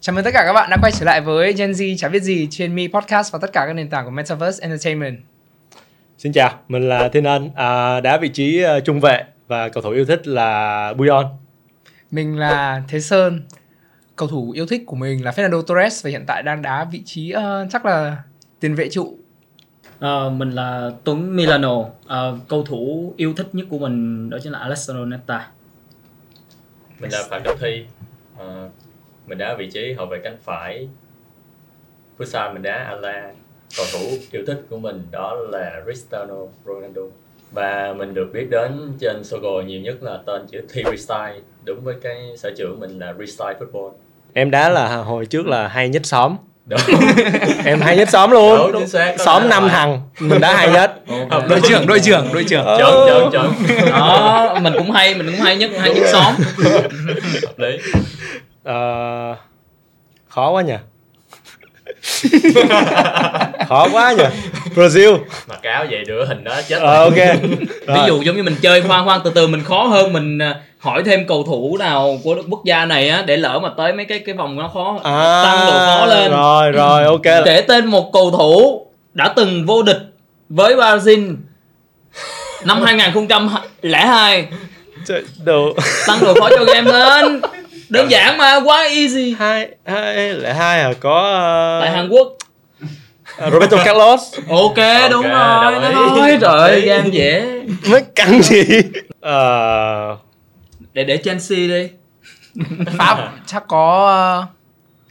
Chào 0.00 0.14
mừng 0.14 0.24
tất 0.24 0.30
cả 0.34 0.42
các 0.46 0.52
bạn 0.52 0.70
đã 0.70 0.76
quay 0.82 0.92
trở 0.92 1.04
lại 1.04 1.20
với 1.20 1.52
Gen 1.52 1.70
Z 1.70 1.96
chả 1.96 2.08
biết 2.08 2.22
gì 2.22 2.48
trên 2.50 2.74
Mi 2.74 2.88
Podcast 2.88 3.32
và 3.32 3.38
tất 3.42 3.52
cả 3.52 3.64
các 3.66 3.72
nền 3.72 3.90
tảng 3.90 4.04
của 4.04 4.10
Metaverse 4.10 4.62
Entertainment. 4.62 5.18
Xin 6.18 6.32
chào, 6.32 6.58
mình 6.68 6.88
là 6.88 7.08
Thiên 7.08 7.24
Ân, 7.24 7.50
à, 7.54 8.00
đá 8.00 8.16
vị 8.16 8.28
trí 8.28 8.64
uh, 8.64 8.84
trung 8.84 9.00
vệ 9.00 9.24
và 9.48 9.68
cầu 9.68 9.82
thủ 9.82 9.90
yêu 9.90 10.04
thích 10.04 10.26
là 10.26 10.92
Buyon. 10.92 11.26
Mình 12.10 12.38
là 12.38 12.82
Thế 12.88 13.00
Sơn. 13.00 13.42
Cầu 14.16 14.28
thủ 14.28 14.50
yêu 14.50 14.66
thích 14.66 14.82
của 14.86 14.96
mình 14.96 15.24
là 15.24 15.30
Fernando 15.30 15.62
Torres 15.62 16.04
và 16.04 16.10
hiện 16.10 16.24
tại 16.26 16.42
đang 16.42 16.62
đá 16.62 16.84
vị 16.84 17.02
trí 17.04 17.34
uh, 17.36 17.70
chắc 17.70 17.84
là 17.86 18.16
tiền 18.60 18.74
vệ 18.74 18.88
trụ. 18.88 19.18
À, 20.00 20.28
mình 20.32 20.50
là 20.50 20.90
Tuấn 21.04 21.36
Milano. 21.36 21.84
À, 22.06 22.18
cầu 22.48 22.64
thủ 22.64 23.14
yêu 23.16 23.34
thích 23.36 23.48
nhất 23.52 23.66
của 23.70 23.78
mình 23.78 24.30
đó 24.30 24.38
chính 24.42 24.52
là 24.52 24.58
Alessandro 24.58 25.04
Nesta. 25.04 25.48
Mình 27.00 27.12
là 27.12 27.22
Phạm 27.30 27.42
Trọng 27.44 27.58
Thi. 27.60 27.84
À, 28.40 28.68
mình 29.26 29.38
đá 29.38 29.54
vị 29.54 29.70
trí 29.70 29.92
hậu 29.92 30.06
vệ 30.06 30.20
cánh 30.24 30.36
phải. 30.42 30.88
Futsal 32.18 32.52
mình 32.52 32.62
đá 32.62 32.74
Ala. 32.74 33.32
Cầu 33.76 33.86
thủ 33.92 34.16
yêu 34.32 34.44
thích 34.46 34.62
của 34.70 34.78
mình 34.78 35.06
đó 35.10 35.34
là 35.34 35.82
Cristiano 35.84 36.36
Ronaldo. 36.66 37.02
Và 37.52 37.94
mình 37.98 38.14
được 38.14 38.30
biết 38.32 38.46
đến 38.50 38.92
trên 39.00 39.24
Sogo 39.24 39.60
nhiều 39.66 39.80
nhất 39.80 40.02
là 40.02 40.18
tên 40.26 40.46
chữ 40.46 40.60
T 40.60 40.72
Restyle 40.74 41.40
đúng 41.64 41.80
với 41.84 41.94
cái 42.02 42.36
sở 42.36 42.50
trường 42.56 42.80
mình 42.80 42.98
là 42.98 43.14
Restyle 43.18 43.54
Football. 43.60 43.92
Em 44.32 44.50
đá 44.50 44.68
là 44.68 44.96
hồi 44.96 45.26
trước 45.26 45.46
là 45.46 45.68
hay 45.68 45.88
nhất 45.88 46.06
xóm. 46.06 46.36
Đúng. 46.70 46.80
em 47.64 47.80
hay 47.80 47.96
nhất 47.96 48.08
xóm 48.10 48.30
luôn. 48.30 48.72
Đúng, 48.72 48.80
chính 48.80 48.88
xác. 48.88 49.14
Xóm 49.18 49.48
năm 49.48 49.68
thằng, 49.68 50.00
mình 50.20 50.40
đá 50.40 50.56
hay 50.56 50.70
nhất. 50.70 50.94
Hợp 51.30 51.48
Đội 51.48 51.60
trưởng, 51.68 51.86
đội 51.86 52.00
trưởng, 52.00 52.28
đội 52.32 52.44
trưởng. 52.44 52.64
Ờ. 52.64 52.78
Chọn, 52.78 53.08
chọn, 53.08 53.30
chọn. 53.32 53.54
Đó, 53.90 54.58
mình 54.62 54.72
cũng 54.78 54.90
hay, 54.90 55.14
mình 55.14 55.26
cũng 55.26 55.40
hay 55.40 55.56
nhất, 55.56 55.70
hay 55.78 55.94
nhất 55.94 56.08
xóm. 56.12 56.34
Hợp 57.42 57.58
lý. 57.58 57.78
Ờ, 58.64 59.34
khó 60.28 60.50
quá 60.50 60.62
nhỉ. 60.62 60.74
khó 63.68 63.88
quá 63.92 64.12
nhỉ. 64.12 64.24
Brazil. 64.74 65.18
Mặc 65.48 65.62
áo 65.62 65.86
vậy 65.90 66.04
rửa 66.06 66.24
hình 66.28 66.44
đó 66.44 66.60
chết 66.68 66.78
Ờ, 66.80 67.04
ok. 67.04 67.16
Ví 67.86 68.00
dụ 68.06 68.22
giống 68.22 68.36
như 68.36 68.42
mình 68.42 68.56
chơi 68.62 68.82
khoan 68.82 69.04
khoan 69.04 69.20
từ 69.24 69.30
từ 69.34 69.46
mình 69.46 69.62
khó 69.64 69.82
hơn 69.82 70.12
mình 70.12 70.38
à, 70.38 70.54
hỏi 70.80 71.02
thêm 71.06 71.26
cầu 71.26 71.42
thủ 71.42 71.76
nào 71.80 72.18
của 72.24 72.36
quốc 72.50 72.64
gia 72.64 72.84
này 72.84 73.08
á 73.08 73.22
để 73.26 73.36
lỡ 73.36 73.58
mà 73.62 73.68
tới 73.76 73.92
mấy 73.92 74.04
cái 74.04 74.18
cái 74.18 74.34
vòng 74.34 74.56
nó 74.56 74.68
khó 74.74 74.98
À, 75.04 75.42
tăng 75.44 75.66
độ 75.66 75.72
khó 75.78 76.06
lên. 76.06 76.30
Rồi, 76.30 76.70
rồi, 76.72 77.04
ok. 77.04 77.44
Kể 77.44 77.64
tên 77.68 77.86
một 77.86 78.12
cầu 78.12 78.30
thủ 78.30 78.86
đã 79.14 79.32
từng 79.36 79.66
vô 79.66 79.82
địch 79.82 79.98
với 80.48 80.74
Brazil 80.76 81.36
năm 82.64 82.82
2002 82.84 84.46
Trời, 85.06 85.22
Đồ. 85.44 85.72
tăng 86.06 86.18
độ 86.24 86.34
khó 86.40 86.48
cho 86.58 86.64
game 86.64 86.92
lên. 86.92 87.40
Đơn 87.88 88.10
giản 88.10 88.38
mà 88.38 88.60
quá 88.64 88.82
easy. 88.82 89.34
Hai 89.38 89.68
hai 89.86 90.14
lại 90.32 90.54
hai 90.54 90.80
à 90.80 90.92
có 91.00 91.22
ờ, 91.22 91.80
tại 91.80 91.90
Hàn 91.90 92.08
Quốc. 92.08 92.28
Roberto 93.52 93.76
Carlos. 93.84 94.20
Ok 94.48 95.10
đúng 95.10 95.22
rồi 95.28 95.72
nói 95.80 96.38
trời 96.40 96.58
ơi 96.60 96.80
game 96.80 97.08
dễ. 97.12 97.60
Mới 97.90 98.02
căng 98.14 98.42
gì? 98.42 98.62
Ờ, 99.20 100.16
để 100.92 101.04
để 101.04 101.16
Chelsea 101.16 101.58
đi 101.58 101.88
Pháp 102.98 103.32
chắc 103.46 103.68
có 103.68 104.42
uh, 104.42 104.60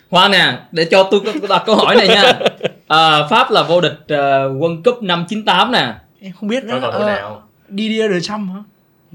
Khoan 0.09 0.31
nè, 0.31 0.53
để 0.71 0.85
cho 0.85 1.03
tôi 1.11 1.19
có- 1.25 1.47
đặt 1.49 1.63
câu 1.65 1.75
hỏi 1.75 1.95
này 1.95 2.07
nha. 2.07 2.33
À, 2.87 3.27
Pháp 3.29 3.51
là 3.51 3.63
vô 3.63 3.81
địch 3.81 3.99
uh, 4.03 4.07
World 4.61 4.83
Cup 4.83 5.03
năm 5.03 5.25
98 5.29 5.71
nè. 5.71 5.93
em 6.21 6.31
không 6.39 6.49
biết 6.49 6.63
nữa. 6.63 6.79
Ờ, 6.81 7.05
nào 7.05 7.43
Didier 7.69 8.11
Deschamps 8.11 8.53
hả? 8.53 8.59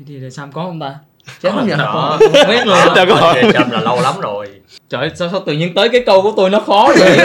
Thì 0.08 0.20
để 0.20 0.30
Sam 0.30 0.52
có 0.52 0.62
không 0.62 0.80
ta? 0.80 0.94
Chết 1.42 1.50
không 1.52 1.66
nhỉ? 1.68 1.74
Đó. 1.78 2.18
Không 2.20 2.48
biết 2.48 2.66
luôn. 2.66 2.78
Đâu 2.96 3.06
có 3.08 3.14
hỏi. 3.14 3.42
Trump 3.42 3.72
là 3.72 3.80
lâu 3.80 4.00
lắm 4.00 4.14
rồi 4.20 4.48
Trời 4.88 5.00
ơi, 5.00 5.10
sao, 5.14 5.28
sao 5.30 5.40
tự 5.40 5.52
nhiên 5.52 5.74
tới 5.74 5.88
cái 5.88 6.02
câu 6.06 6.22
của 6.22 6.32
tôi 6.36 6.50
nó 6.50 6.60
khó 6.60 6.88
vậy? 6.98 7.18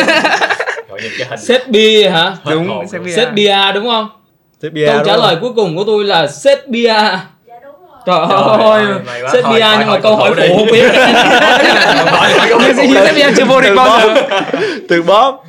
Serbia 1.38 2.10
hả? 2.10 2.38
Đúng, 2.50 2.88
Serbia. 2.88 3.16
Serbia 3.16 3.72
đúng 3.74 3.86
không? 3.86 4.10
Serbia 4.62 4.88
Câu 4.88 5.06
trả 5.06 5.18
lời 5.18 5.38
cuối 5.42 5.54
cùng 5.56 5.78
của 5.78 5.84
tôi 5.84 6.06
là 6.06 6.28
Serbia. 6.28 6.96
Trời 8.06 8.26
Trời 8.30 9.22
ơi. 9.22 9.32
Serbia 9.34 9.66
nhưng 9.80 9.88
mà 9.88 10.00
câu 10.00 10.16
hỏi 10.16 10.32
phụ 10.38 10.58
không 10.58 10.68
biết. 10.72 10.92
Serbia 12.76 13.32
chưa 13.38 13.46
vô 13.46 13.62
địch 13.62 13.70
Từ 13.70 13.76
bao 13.76 14.00
giờ. 14.00 14.24
từ 14.90 15.02
bóp 15.02 15.44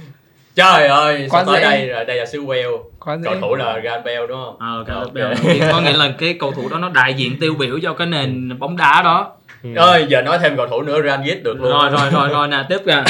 trời 0.54 0.88
ơi 0.88 1.26
Quá 1.30 1.44
tới 1.46 1.60
đây 1.62 1.86
rồi 1.86 2.04
đây 2.04 2.16
là 2.16 2.26
xứ 2.26 2.44
Wales 2.44 2.78
cầu 3.24 3.34
thủ 3.40 3.54
là 3.54 3.78
Gareth 3.78 4.04
Bale 4.04 4.26
đúng 4.28 4.38
không 4.44 4.56
Ờ, 4.60 4.84
okay. 4.98 5.34
thì 5.42 5.60
có 5.72 5.80
nghĩa 5.80 5.92
là 5.92 6.10
cái 6.18 6.36
cầu 6.40 6.52
thủ 6.52 6.68
đó 6.68 6.78
nó 6.78 6.88
đại 6.88 7.14
diện 7.14 7.36
tiêu 7.40 7.54
biểu 7.58 7.78
cho 7.82 7.92
cái 7.92 8.06
nền 8.06 8.58
bóng 8.58 8.76
đá 8.76 9.00
đó. 9.04 9.32
Ơi 9.76 10.06
giờ 10.08 10.22
nói 10.22 10.38
thêm 10.42 10.56
cầu 10.56 10.66
thủ 10.66 10.82
nữa 10.82 11.02
Real 11.04 11.20
Git 11.24 11.42
được 11.42 11.60
luôn 11.60 11.70
Rồi 11.70 11.90
rồi 11.90 12.10
rồi 12.12 12.28
rồi 12.28 12.48
nè, 12.48 12.56
tiếp 12.68 12.78
kìa. 12.86 13.02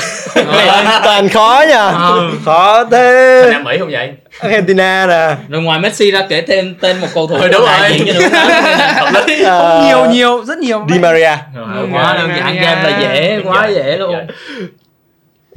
Này, 0.52 1.00
toàn 1.04 1.28
khó 1.28 1.64
nha 1.68 1.88
Ừ. 1.90 2.30
khó 2.44 2.84
thế 2.84 3.42
Nam 3.52 3.64
Mỹ 3.64 3.76
không 3.78 3.90
vậy 3.90 4.12
Argentina 4.40 5.06
nè 5.06 5.36
Rồi 5.48 5.62
ngoài 5.62 5.80
Messi 5.80 6.10
ra 6.10 6.26
kể 6.28 6.40
thêm 6.40 6.74
tên 6.80 7.00
một 7.00 7.06
cầu 7.14 7.26
thủ 7.26 7.34
Ừ, 7.36 7.48
đúng 7.48 7.60
rồi. 7.60 8.00
Ờ, 9.44 9.82
Nhiều 9.86 10.06
nhiều, 10.10 10.44
rất 10.44 10.58
nhiều. 10.58 10.86
Di 10.92 10.98
Maria 10.98 11.36
Rồi, 11.56 11.88
quá 11.92 12.14
đơn 12.18 12.30
giản 12.36 12.54
Dạ. 12.54 12.62
game 12.62 12.90
là 12.90 12.98
dễ, 13.00 13.40
quá 13.44 13.66
Dạ. 13.68 13.74
dễ 13.74 13.96
luôn. 13.96 14.12
Dạ. 14.28 14.34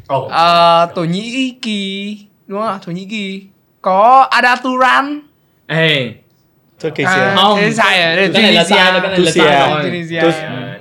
Ồ, 0.08 0.28
Ờ, 0.32 0.88
Thổ 0.96 1.02
Nhĩ 1.04 1.54
Kỳ 1.62 2.18
đúng 2.48 2.60
không 2.60 2.68
ạ? 2.70 2.78
Thổ 2.86 2.92
Nhĩ 2.92 3.08
Kỳ 3.10 3.44
có 3.82 4.28
Ada 4.32 4.56
Turan. 4.56 5.22
Ê, 5.68 6.06
Turkish 6.06 6.23
À, 7.06 7.14
à. 7.16 7.36
không. 7.36 7.60
thế 7.62 7.72
sai 7.72 8.06
rồi, 8.06 8.16
đây 8.16 8.28
là 8.28 8.34
cái 8.34 8.42
này 8.42 8.54
là 8.54 8.64
sai 8.64 8.92
rồi, 8.92 9.02
cái 9.02 9.10
này 9.12 9.20
là 9.20 9.26
Tunisia. 9.26 9.42
sai 9.42 9.70
rồi. 9.70 9.84
Tunisia. 9.84 10.22
Tôi- 10.22 10.32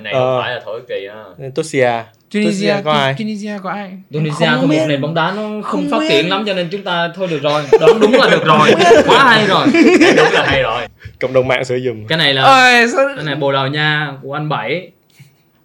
này 0.03 0.13
Ờ. 0.13 0.19
không 0.19 0.41
phải 0.43 0.53
là 0.55 0.61
Thổ 0.65 0.71
Nhĩ 0.73 0.79
Kỳ 0.89 1.07
ha 1.07 1.23
Tunisia 1.55 1.91
Tunisia 2.33 2.73
có 2.85 2.91
ai 2.93 3.13
Tunisia 3.17 3.51
có 3.63 3.69
ai? 3.69 3.91
Indonesia 4.09 4.45
Không 4.45 4.61
có 4.61 4.67
một 4.67 4.85
nền 4.87 5.01
bóng 5.01 5.13
đá 5.13 5.31
nó 5.35 5.41
không, 5.41 5.61
Không 5.63 5.89
phát 5.91 6.05
triển 6.09 6.29
lắm 6.29 6.43
cho 6.47 6.53
nên 6.53 6.67
chúng 6.71 6.81
ta 6.83 7.09
thôi 7.15 7.27
được 7.31 7.41
rồi. 7.43 7.63
Đoán 7.79 7.99
đúng 7.99 8.13
là 8.13 8.29
được 8.29 8.45
rồi. 8.45 8.73
Quá 9.07 9.23
hay 9.23 9.47
rồi. 9.47 9.67
đúng 10.17 10.31
là 10.33 10.43
hay 10.47 10.61
rồi 10.63 10.81
cộng 11.21 11.33
đồng 11.33 11.47
mạng 11.47 11.65
sử 11.65 11.75
dụng 11.75 12.07
Cái 12.07 12.17
này 12.17 12.33
là 12.33 12.43
cái 13.15 13.25
này 13.25 13.35
Bồ 13.35 13.51
Đào 13.51 13.67
Nha 13.67 14.11
của 14.23 14.33
anh 14.33 14.49
Bảy. 14.49 14.91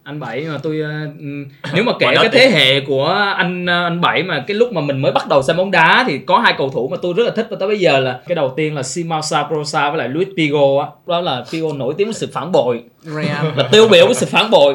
Anh 0.08 0.20
Bảy 0.20 0.40
mà 0.40 0.58
tôi 0.62 0.80
ờ, 0.80 0.90
nếu 1.74 1.84
mà 1.84 1.92
kể 1.98 2.06
cái 2.14 2.28
thế 2.28 2.50
hệ 2.50 2.80
của 2.80 3.06
anh 3.36 3.66
ờ, 3.66 3.84
anh 3.84 4.00
Bảy 4.00 4.22
mà 4.22 4.44
cái 4.46 4.54
lúc 4.54 4.72
mà 4.72 4.80
mình 4.80 5.02
mới 5.02 5.12
bắt 5.12 5.28
đầu 5.28 5.42
xem 5.42 5.56
bóng 5.56 5.70
đá 5.70 6.04
thì 6.08 6.18
có 6.18 6.38
hai 6.38 6.54
cầu 6.58 6.70
thủ 6.70 6.88
mà 6.88 6.96
tôi 7.02 7.14
rất 7.16 7.24
là 7.24 7.30
thích 7.30 7.46
và 7.50 7.56
tới 7.60 7.68
bây 7.68 7.80
giờ 7.80 7.98
là 7.98 8.20
cái 8.28 8.34
đầu 8.34 8.52
tiên 8.56 8.74
là 8.74 8.82
Simao 8.82 9.22
Sabrosa 9.22 9.90
với 9.90 9.98
lại 9.98 10.08
Luis 10.08 10.28
Figo 10.28 10.80
á. 10.80 10.86
Đó 11.06 11.20
là 11.20 11.44
Figo 11.50 11.76
nổi 11.76 11.94
tiếng 11.98 12.06
với 12.06 12.14
sự 12.14 12.30
phản 12.32 12.52
bội, 12.52 12.82
Real. 13.02 13.46
là 13.56 13.68
tiêu 13.72 13.88
biểu 13.88 14.06
với 14.06 14.14
sự 14.14 14.26
phản 14.26 14.50
bội. 14.50 14.74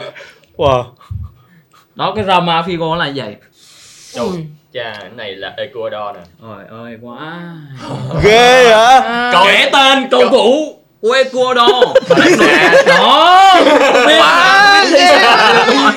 wow 0.57 0.83
Đó 1.95 2.13
cái 2.15 2.23
drama 2.23 2.61
Figo 2.61 2.95
là 2.95 3.11
vậy. 3.15 3.35
Trời, 4.13 4.27
cha 4.73 4.97
cái 5.01 5.09
này 5.15 5.35
là 5.35 5.53
Ecuador 5.57 6.15
nè 6.15 6.21
Trời 6.41 6.79
ơi 6.79 6.97
quá. 7.01 7.41
ghê 8.23 8.69
hả 8.69 9.31
Kể 9.45 9.69
tên 9.73 10.07
cầu 10.11 10.29
thủ 10.29 10.75
của 11.01 11.11
Ecuador. 11.11 11.85
Đó. 12.87 13.55
Ghê. 14.07 14.72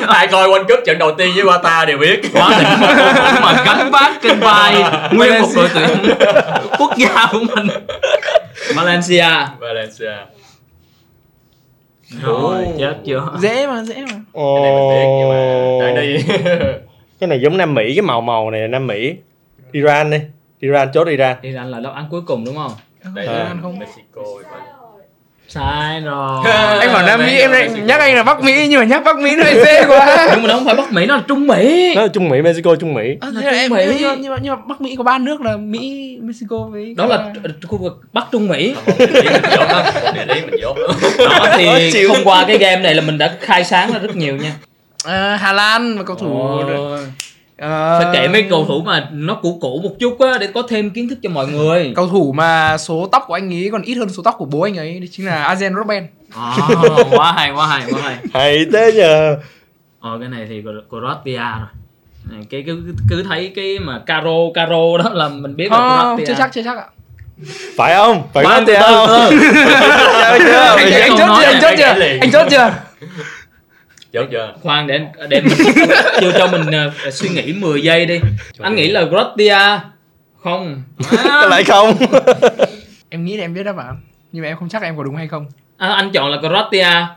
Ai 0.09 0.27
coi 0.27 0.49
World 0.49 0.65
Cup 0.69 0.79
trận 0.87 0.99
đầu 0.99 1.11
tiên 1.19 1.29
với 1.35 1.45
Qatar 1.45 1.87
đều 1.87 1.99
biết. 1.99 2.21
Quá 2.33 2.51
đỉnh 2.59 2.81
mà 2.81 3.41
mà 3.43 3.63
gánh 3.67 3.91
vác 3.91 4.13
trên 4.23 4.41
vai 4.41 4.85
nguyên 5.13 5.43
một 5.43 5.49
đội 5.57 5.69
tuyển 5.75 5.89
quốc 6.79 6.91
gia 6.97 7.27
của 7.33 7.39
mình. 7.57 7.67
Malaysia 8.77 9.29
Valencia. 9.59 10.13
Rồi 12.23 12.67
chết 12.79 12.95
chưa? 13.05 13.23
Dễ 13.39 13.67
mà, 13.67 13.83
dễ 13.83 13.95
mà. 13.95 14.19
Ồ. 14.33 15.81
đi. 15.97 16.17
Cái 17.21 17.29
này 17.29 17.41
giống 17.41 17.57
Nam 17.57 17.75
Mỹ 17.75 17.93
cái 17.97 18.03
màu 18.03 18.21
màu 18.21 18.51
này 18.51 18.61
là 18.61 18.67
Nam 18.67 18.87
Mỹ. 18.87 19.15
Iran 19.73 20.11
đi. 20.11 20.19
Iran 20.61 20.89
chốt 20.93 21.09
Iran. 21.09 21.37
Iran 21.43 21.71
là 21.71 21.81
đáp 21.81 21.93
án 21.95 22.05
cuối 22.11 22.21
cùng 22.27 22.45
đúng 22.45 22.57
không? 22.57 22.73
Đây 23.15 23.27
À. 23.27 23.33
là 23.33 23.39
Iran 23.43 23.59
không? 23.63 23.79
Mexico 23.79 24.23
sai 25.57 26.01
rồi. 26.01 26.41
Anh 26.81 26.93
bảo 26.93 27.07
Nam 27.07 27.21
Mỹ, 27.27 27.39
em 27.39 27.51
lại 27.51 27.63
Mexico. 27.69 27.87
nhắc 27.87 28.01
anh 28.01 28.15
là 28.15 28.23
Bắc 28.23 28.43
Mỹ 28.43 28.67
nhưng 28.71 28.81
mà 28.81 28.87
nhắc 28.87 29.03
Bắc 29.05 29.17
Mỹ 29.19 29.31
nó 29.37 29.45
lại 29.45 29.55
dễ 29.65 29.85
quá. 29.89 30.29
nhưng 30.35 30.43
mà 30.43 30.49
nó 30.49 30.55
không 30.55 30.65
phải 30.65 30.75
Bắc 30.75 30.93
Mỹ 30.93 31.07
nó 31.07 31.17
là 31.17 31.23
Trung 31.29 31.47
Mỹ. 31.47 31.93
Nó 31.97 32.03
là 32.03 32.09
Trung 32.09 32.29
Mỹ 32.29 32.43
Mexico 32.43 32.77
Trung 32.77 32.95
Mỹ. 32.95 33.17
Ờ, 33.21 33.31
Là 33.35 33.41
thế 33.41 33.51
là 33.53 33.59
em 33.59 33.69
Trung 33.69 33.79
Mỹ. 33.79 33.85
nhưng 34.01 34.09
mà, 34.09 34.15
nhưng 34.21 34.33
mà, 34.33 34.39
nhưng 34.43 34.55
mà 34.55 34.61
Bắc 34.69 34.81
Mỹ 34.81 34.95
có 34.99 35.05
ba 35.05 35.19
nước 35.19 35.41
là 35.41 35.57
Mỹ, 35.57 36.19
Mexico 36.23 36.57
với 36.71 36.95
đó 36.97 37.07
là 37.07 37.33
khu 37.69 37.79
vực 37.79 38.01
Bắc 38.13 38.25
Trung 38.33 38.49
Mỹ. 38.49 38.75
Mình 38.99 40.61
dốt 40.61 40.77
đó. 40.77 40.95
Khó 41.29 41.47
thì 41.59 42.07
thông 42.09 42.25
qua 42.25 42.45
cái 42.49 42.59
game 42.59 42.83
này 42.83 42.95
là 42.95 43.03
mình 43.03 43.19
đã 43.19 43.33
khai 43.41 43.65
sáng 43.65 43.93
ra 43.93 43.99
rất 43.99 44.17
nhiều 44.17 44.37
nha. 44.37 44.53
À, 45.05 45.39
Hà 45.43 45.53
Lan 45.53 45.99
và 45.99 46.05
cầu 46.05 46.17
thủ 46.17 46.61
Ờ, 47.59 48.01
phải 48.03 48.11
kể 48.13 48.29
mấy 48.29 48.43
cầu 48.51 48.65
thủ 48.69 48.83
mà 48.83 49.09
nó 49.13 49.35
cũ 49.35 49.59
cũ 49.61 49.81
một 49.83 49.91
chút 50.01 50.21
á 50.21 50.39
để 50.41 50.47
có 50.55 50.63
thêm 50.69 50.91
kiến 50.91 51.09
thức 51.09 51.19
cho 51.23 51.31
mọi 51.31 51.47
người. 51.47 51.93
Cầu 51.97 52.09
thủ 52.09 52.33
mà 52.37 52.79
số 52.79 53.09
tóc 53.13 53.25
của 53.27 53.35
anh 53.35 53.55
ấy 53.55 53.69
còn 53.73 53.83
ít 53.83 53.95
hơn 53.95 54.09
số 54.09 54.23
tóc 54.23 54.35
của 54.39 54.45
bố 54.45 54.61
anh 54.61 54.79
ấy 54.79 55.09
chính 55.13 55.27
là 55.27 55.55
Arjen 55.55 55.75
Robben 55.77 56.07
À, 56.37 56.57
quá 57.11 57.33
hay 57.33 57.51
quá 57.51 57.67
hay 57.67 57.83
quá 57.93 58.01
hay. 58.03 58.17
Hay 58.35 58.67
thế 58.73 58.93
nhờ. 58.97 59.37
Ờ 60.01 60.19
cái 60.21 60.29
này 60.29 60.47
thì 60.49 60.63
Cro- 60.63 60.81
Croatia 60.89 61.37
rồi. 61.37 62.47
Cái 62.51 62.63
cứ 62.67 62.83
cứ 63.11 63.23
thấy 63.23 63.53
cái 63.57 63.79
mà 63.79 63.99
caro 64.07 64.31
caro 64.55 64.99
đó 65.05 65.11
là 65.13 65.29
mình 65.29 65.57
biết 65.57 65.73
là 65.73 65.79
không 65.79 65.89
Croatia. 66.17 66.25
chưa 66.27 66.35
chắc 66.39 66.51
chưa 66.55 66.63
chắc 66.65 66.77
ạ. 66.77 66.85
Phải 67.77 67.95
không? 67.95 68.23
Phải 68.35 68.45
không? 68.45 68.65
chưa? 68.67 68.75
Anh, 70.25 71.17
chốt 71.19 71.29
chưa 71.39 71.45
anh 71.45 71.61
chốt 71.63 71.75
chưa? 71.79 71.95
anh 72.21 72.31
chốt 72.33 72.47
chưa 72.51 72.71
chốt 74.17 74.29
chưa? 74.31 74.55
Khoan 74.63 74.87
để 74.87 75.01
để 75.29 75.43
chưa 76.21 76.33
cho 76.39 76.47
mình 76.47 76.71
ờ, 76.73 77.11
suy 77.11 77.29
nghĩ 77.29 77.53
10 77.53 77.83
giây 77.83 78.07
đi. 78.07 78.21
Anh 78.59 78.75
nghĩ 78.75 78.89
là 78.91 79.03
Gratia 79.03 79.81
không? 80.45 80.83
Cái 81.11 81.49
lại 81.51 81.65
không? 81.65 81.95
Em 83.09 83.25
nghĩ 83.25 83.37
là 83.37 83.45
em 83.45 83.55
biết 83.55 83.63
đáp 83.63 83.77
án 83.77 83.97
nhưng 84.33 84.43
mà 84.43 84.49
em 84.49 84.57
không 84.57 84.69
chắc 84.69 84.83
em 84.83 84.97
có 84.97 85.03
đúng 85.03 85.17
hay 85.17 85.29
không. 85.29 85.47
À, 85.77 85.89
anh 85.89 86.11
chọn 86.13 86.31
là 86.31 86.39
Gratia 86.41 86.79
dạ 86.79 86.89
à. 86.91 87.15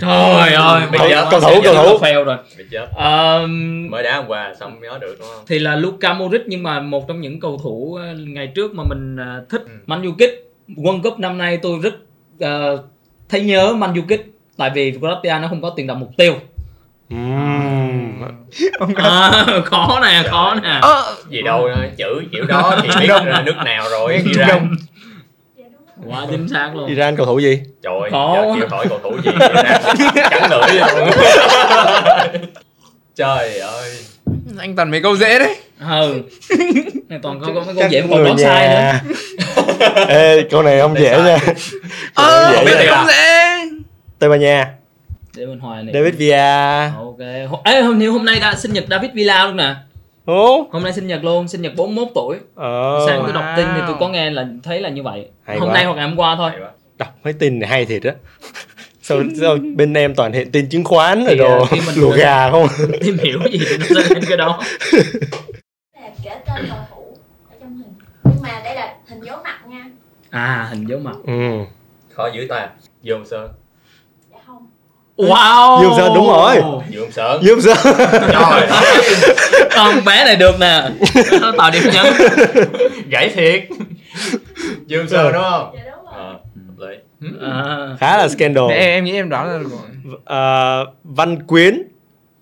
Trời 0.00 0.52
ơi 0.54 0.82
giờ 1.10 1.22
quá, 1.22 1.28
cầu 1.30 1.40
thủ, 1.40 1.60
cầu 1.64 1.74
thủ. 1.74 1.98
fail 2.04 2.24
rồi. 2.24 2.36
Bị 2.58 2.64
chết. 2.70 2.86
Ờ, 2.94 3.46
mới 3.90 4.02
đá 4.02 4.16
hôm 4.16 4.26
qua 4.28 4.54
xong 4.60 4.80
nhớ 4.80 4.98
được 5.00 5.16
đúng 5.18 5.28
không? 5.34 5.44
thì 5.46 5.58
là 5.58 5.76
Luka 5.76 6.14
Modric 6.14 6.42
nhưng 6.46 6.62
mà 6.62 6.80
một 6.80 7.08
trong 7.08 7.20
những 7.20 7.40
cầu 7.40 7.58
thủ 7.62 7.94
ờ, 7.94 8.14
ngày 8.18 8.46
trước 8.54 8.74
mà 8.74 8.84
mình 8.88 9.16
ờ, 9.16 9.44
thích 9.50 9.62
Ừ. 9.66 9.72
Manjukic 9.86 10.28
World 10.68 11.02
Cup 11.02 11.18
năm 11.18 11.38
nay 11.38 11.56
tôi 11.62 11.78
rất 11.82 11.94
ờ, 12.40 12.82
thấy 13.28 13.40
nhớ 13.40 13.74
Manjukic 13.78 14.18
tại 14.56 14.70
vì 14.74 14.92
Croatia 14.98 15.38
nó 15.42 15.48
không 15.48 15.62
có 15.62 15.70
tiền 15.76 15.86
đạo 15.86 15.96
mục 15.96 16.10
tiêu. 16.16 16.34
Ừm. 17.10 18.22
à, 18.96 19.44
khó 19.64 19.98
nè 20.02 20.22
khó 20.30 20.54
nè. 20.62 20.78
Ơ, 20.82 21.14
gì 21.28 21.42
đâu 21.42 21.68
chữ 21.96 22.22
kiểu 22.32 22.44
đó 22.44 22.78
thì 22.82 22.88
biết 23.00 23.08
là 23.24 23.42
nước 23.42 23.56
nào 23.64 23.88
rồi 23.90 24.20
Iran. 24.24 24.76
quá 26.06 26.26
chính 26.30 26.48
xác 26.48 26.70
luôn. 26.74 26.86
Iran 26.88 27.16
cầu 27.16 27.26
thủ 27.26 27.38
gì? 27.38 27.60
Trời 27.82 28.10
Khó. 28.10 28.54
kêu 28.58 28.68
hỏi 28.70 28.86
cầu 28.88 29.00
thủ 29.02 29.16
gì 29.24 29.30
Iran 29.30 30.30
cắn 30.30 30.50
lưỡi 30.50 30.80
luôn. 30.96 31.10
Trời 33.16 33.58
ơi. 33.58 33.90
Anh 34.58 34.76
toàn 34.76 34.90
mấy 34.90 35.02
câu 35.02 35.16
dễ 35.16 35.38
đấy. 35.38 35.56
Ừ. 35.80 36.22
Này 37.08 37.18
toàn 37.22 37.40
có 37.40 37.46
có 37.54 37.60
mấy 37.66 37.74
câu 37.74 37.88
dễ 37.90 38.02
mà 38.02 38.06
còn 38.10 38.16
Người 38.18 38.24
đoán 38.24 38.38
sai 38.38 38.68
nữa. 38.68 38.92
Ê, 40.08 40.42
câu 40.50 40.62
này 40.62 40.80
không 40.80 40.94
dễ 40.98 41.22
nha. 41.22 41.38
Ờ 42.14 42.52
dễ 42.56 42.64
biết 42.64 42.86
không 42.90 43.06
dễ 43.06 43.35
Tây 44.18 44.30
Ban 44.30 44.40
Nha. 44.40 44.72
Để 45.36 45.46
mình 45.46 45.58
hoài 45.58 45.82
này. 45.84 45.94
David 45.94 46.14
Villa. 46.14 46.92
Ok. 46.98 47.18
Ê, 47.64 47.80
hôm 47.82 47.98
nay 47.98 48.08
hôm 48.08 48.24
nay 48.24 48.40
đã 48.40 48.54
sinh 48.54 48.72
nhật 48.72 48.84
David 48.90 49.10
Villa 49.14 49.46
luôn 49.46 49.56
nè. 49.56 49.74
Ồ 50.24 50.68
hôm 50.72 50.82
nay 50.82 50.92
sinh 50.92 51.06
nhật 51.06 51.24
luôn 51.24 51.48
sinh 51.48 51.62
nhật 51.62 51.72
41 51.76 52.08
tuổi. 52.14 52.36
Ờ 52.54 53.04
sáng 53.06 53.20
tôi 53.24 53.32
đọc 53.32 53.44
tin 53.56 53.66
thì 53.74 53.80
tôi 53.86 53.96
Wow. 53.96 54.00
có 54.00 54.08
nghe 54.08 54.30
là 54.30 54.46
thấy 54.62 54.80
là 54.80 54.88
như 54.88 55.02
vậy. 55.02 55.28
Hay 55.44 55.58
hôm 55.58 55.68
quá. 55.68 55.74
nay 55.74 55.84
hoặc 55.84 55.94
ngày 55.94 56.08
hôm 56.08 56.16
qua 56.18 56.36
thôi. 56.36 56.50
Đọc 56.98 57.08
mấy 57.24 57.32
tin 57.32 57.58
này 57.58 57.68
hay 57.70 57.84
thiệt 57.84 58.02
á. 58.02 58.12
Sao, 59.02 59.18
sao 59.40 59.56
bên 59.76 59.94
em 59.94 60.14
toàn 60.14 60.32
hiện 60.32 60.52
tin 60.52 60.68
chứng 60.68 60.84
khoán 60.84 61.18
rồi 61.24 61.28
Thì, 61.34 61.38
đồ. 61.38 61.66
mình- 61.70 61.96
lùa 61.96 62.10
gà 62.10 62.50
không? 62.50 62.66
tìm 63.00 63.18
hiểu 63.18 63.38
cái 63.44 63.52
gì 63.52 63.66
thì 63.70 63.76
nó 63.78 63.84
sẽ 64.02 64.14
lên 64.14 64.24
cái 64.28 64.36
đó. 64.36 64.62
Kể 66.24 66.30
tên 66.46 66.66
cầu 66.68 66.78
thủ 66.90 67.16
ở 67.50 67.56
trong 67.60 67.76
hình. 67.76 67.94
Nhưng 68.24 68.42
mà 68.42 68.60
đây 68.64 68.74
là 68.74 68.94
hình 69.08 69.20
dấu 69.24 69.36
mặt 69.44 69.58
nha. 69.68 69.84
À 70.30 70.66
hình 70.70 70.86
dấu 70.88 70.98
mặt. 70.98 71.16
Ừ. 71.26 71.32
khó 72.12 72.28
giữ 72.34 72.46
ta 72.48 72.68
Dương 73.02 73.24
Sơn 73.26 73.50
wow. 75.16 75.82
Dương 75.82 75.92
Sơn 75.96 76.14
đúng 76.14 76.26
rồi. 76.26 76.56
Dương 76.90 77.12
Sơn 77.12 77.42
Dương 77.42 77.60
Sơn 77.60 77.76
trời. 78.32 78.68
Con 79.76 80.04
bé 80.04 80.24
này 80.24 80.36
được 80.36 80.60
nè. 80.60 80.82
Nó 81.40 81.52
tạo 81.58 81.70
điểm 81.70 81.82
nhấn. 81.92 82.06
Gãy 83.08 83.28
thiệt. 83.28 83.62
Dương 84.86 85.08
Sơn 85.08 85.32
đúng 85.32 85.42
không? 85.42 85.74
Dạ 85.74 85.82
đúng 86.54 86.76
rồi. 86.78 86.98
À, 87.42 87.88
khá 88.00 88.18
là 88.18 88.28
scandal. 88.28 88.64
Để 88.68 88.76
em, 88.76 88.90
em 88.90 89.04
nghĩ 89.04 89.12
em 89.12 89.28
đoán 89.28 89.46
là 89.46 89.58
rồi. 89.58 90.16
Ờ, 90.24 90.84
Văn 91.04 91.46
Quyến. 91.46 91.82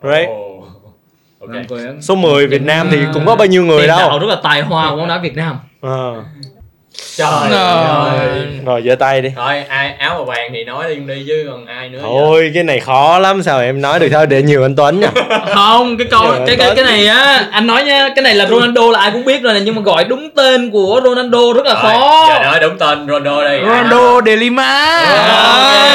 Right? 0.03 0.29
Ồ. 0.29 0.65
ok. 1.41 1.51
Văn 1.51 1.65
Quyến. 1.69 2.03
số 2.03 2.15
10 2.15 2.47
Việt 2.47 2.63
Nam 2.63 2.89
thì 2.91 2.99
cũng 3.15 3.27
có 3.27 3.37
bao 3.37 3.47
nhiêu 3.47 3.65
người 3.65 3.81
Tiền 3.81 3.89
đạo 3.89 4.09
đâu 4.11 4.19
rất 4.19 4.27
là 4.27 4.37
tài 4.43 4.63
hoa 4.63 4.91
của 4.91 4.97
bóng 4.97 5.09
đá 5.09 5.19
Việt 5.19 5.37
Nam. 5.37 5.59
Ờ. 5.81 6.25
trời 7.17 7.31
Rồi. 7.51 7.59
ơi. 8.09 8.29
rồi 8.67 8.83
giơ 8.87 8.95
tay 8.95 9.21
đi. 9.23 9.29
Thôi 9.37 9.63
ai 9.69 9.95
áo 9.99 10.15
màu 10.15 10.25
vàng 10.25 10.51
thì 10.55 10.65
nói 10.65 10.85
đi 10.89 11.15
đi 11.15 11.25
chứ 11.27 11.47
còn 11.51 11.67
ai 11.67 11.89
nữa 11.89 11.99
thôi 12.03 12.51
cái 12.55 12.63
này 12.65 12.81
khó 12.81 13.19
lắm 13.19 13.43
sao 13.43 13.61
em 13.61 13.81
nói 13.81 13.99
được 13.99 14.09
thôi 14.13 14.27
để 14.27 14.43
nhiều 14.43 14.63
anh 14.63 14.77
Tuấn 14.77 15.01
nha. 15.01 15.09
Không 15.55 15.97
cái 15.99 16.07
câu 16.11 16.23
Trời 16.31 16.41
cái 16.47 16.57
cái 16.57 16.67
ơi. 16.67 16.77
cái 16.77 16.85
này 16.85 17.07
á 17.07 17.47
anh 17.51 17.67
nói 17.67 17.85
nha 17.85 18.09
cái 18.17 18.23
này 18.23 18.35
là 18.35 18.47
Ronaldo 18.47 18.83
là 18.91 18.99
ai 19.01 19.11
cũng 19.11 19.25
biết 19.25 19.43
rồi 19.43 19.61
nhưng 19.65 19.75
mà 19.75 19.83
gọi 19.83 20.05
đúng 20.05 20.31
tên 20.37 20.71
của 20.71 21.01
Ronaldo 21.05 21.53
rất 21.55 21.67
là 21.67 21.75
Rồi, 21.75 21.83
khó. 21.83 22.27
giờ 22.29 22.45
nói 22.45 22.61
đúng 22.61 22.79
tên 22.79 23.07
Ronaldo 23.09 23.45
đây 23.45 23.61
Ronaldo 23.61 24.21
de 24.27 24.37
Lima. 24.37 25.01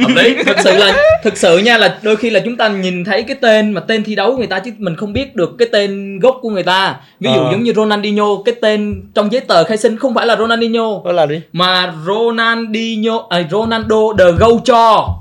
Hợp 0.00 0.14
lý. 0.16 0.36
Thực 0.46 0.56
sự 0.64 0.76
là 0.76 0.92
thực 1.24 1.36
sự 1.36 1.58
nha 1.58 1.78
là 1.78 1.94
đôi 2.02 2.16
khi 2.16 2.30
là 2.30 2.40
chúng 2.44 2.56
ta 2.56 2.68
nhìn 2.68 3.04
thấy 3.04 3.22
cái 3.22 3.36
tên 3.40 3.72
mà 3.72 3.80
tên 3.80 4.04
thi 4.04 4.14
đấu 4.14 4.30
của 4.30 4.36
người 4.36 4.46
ta 4.46 4.58
chứ 4.58 4.70
mình 4.78 4.96
không 4.96 5.12
biết 5.12 5.36
được 5.36 5.50
cái 5.58 5.68
tên 5.72 6.18
gốc 6.18 6.38
của 6.42 6.48
người 6.50 6.62
ta. 6.62 6.94
Ví 7.20 7.30
dụ 7.34 7.40
Ờ. 7.40 7.48
giống 7.52 7.62
như 7.62 7.72
Ronaldinho 7.76 8.24
cái 8.44 8.54
tên 8.62 9.02
trong 9.14 9.32
giấy 9.32 9.40
tờ 9.40 9.64
khai 9.64 9.76
sinh 9.80 9.96
không 9.98 10.14
phải 10.14 10.26
là 10.26 10.36
Ronaldinho. 10.36 11.02
Đó 11.04 11.12
là 11.12 11.26
đi 11.26 11.40
mà 11.52 11.94
Ronaldinho 12.06 13.26
à, 13.30 13.42
Ronaldo 13.50 13.96
the 14.18 14.24
Gaucho 14.38 15.16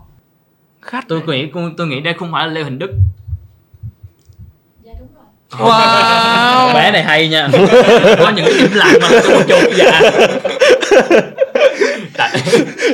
Khát 0.81 1.06
tôi 1.07 1.21
nghĩ 1.27 1.45
tôi 1.77 1.88
nghĩ 1.88 2.00
đây 2.00 2.13
không 2.13 2.31
phải 2.31 2.47
là 2.47 2.53
Lê 2.53 2.61
Huỳnh 2.61 2.79
Đức. 2.79 2.91
Dạ 4.83 4.91
đúng 5.00 5.07
rồi. 5.59 5.69
Wow. 5.69 6.73
bé 6.73 6.91
này 6.91 7.03
hay 7.03 7.27
nha. 7.29 7.50
Có 8.19 8.31
những 8.35 8.45
cái 8.45 8.53
im 8.53 8.73
lặng 8.73 8.94
mà 9.01 9.09
tôi 9.23 9.33
một 9.35 9.44
chục 9.47 9.71
dạ 9.75 10.01
Tại- 12.17 12.39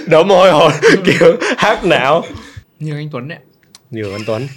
đổ 0.07 0.23
mồ 0.23 0.35
hôi 0.35 0.51
hột 0.51 0.71
kiểu 1.05 1.37
hát 1.57 1.85
não. 1.85 2.23
Nhiều 2.79 2.95
anh 2.95 3.09
Tuấn 3.11 3.27
đấy 3.27 3.37
nhiều 3.91 4.11
anh 4.15 4.21
Tuấn. 4.27 4.47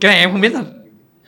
Cái 0.00 0.10
này 0.12 0.18
em 0.20 0.32
không 0.32 0.40
biết 0.40 0.52
thật 0.54 0.64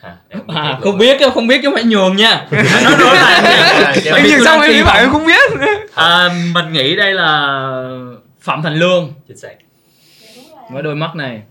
Hả? 0.03 0.15
Em 0.29 0.41
không 0.47 0.55
à, 0.55 0.63
biết 0.63 0.77
không 0.81 0.97
biết 0.97 1.17
chứ 1.19 1.29
không 1.33 1.47
biết 1.47 1.59
chứ 1.63 1.67
không 1.67 1.73
phải 1.73 1.83
nhường 1.83 2.15
nha. 2.15 2.47
Nói 2.51 2.63
nói 2.99 3.15
lại 3.15 3.41
nha. 3.43 3.81
Em 4.05 4.15
Em 4.15 4.25
tôi 4.29 4.45
xong 4.45 4.61
em 4.61 4.85
bảo 4.85 4.97
em 4.99 5.11
không 5.11 5.25
biết? 5.25 5.51
À, 5.93 6.29
mình 6.53 6.73
nghĩ 6.73 6.95
đây 6.95 7.13
là 7.13 7.51
Phạm 8.41 8.61
Thành 8.63 8.75
Lương. 8.75 9.13
Chính 9.27 9.37
xác. 9.37 9.53
Dạ 10.35 10.61
với 10.69 10.83
đôi 10.83 10.95
mắt 10.95 11.15
này. 11.15 11.41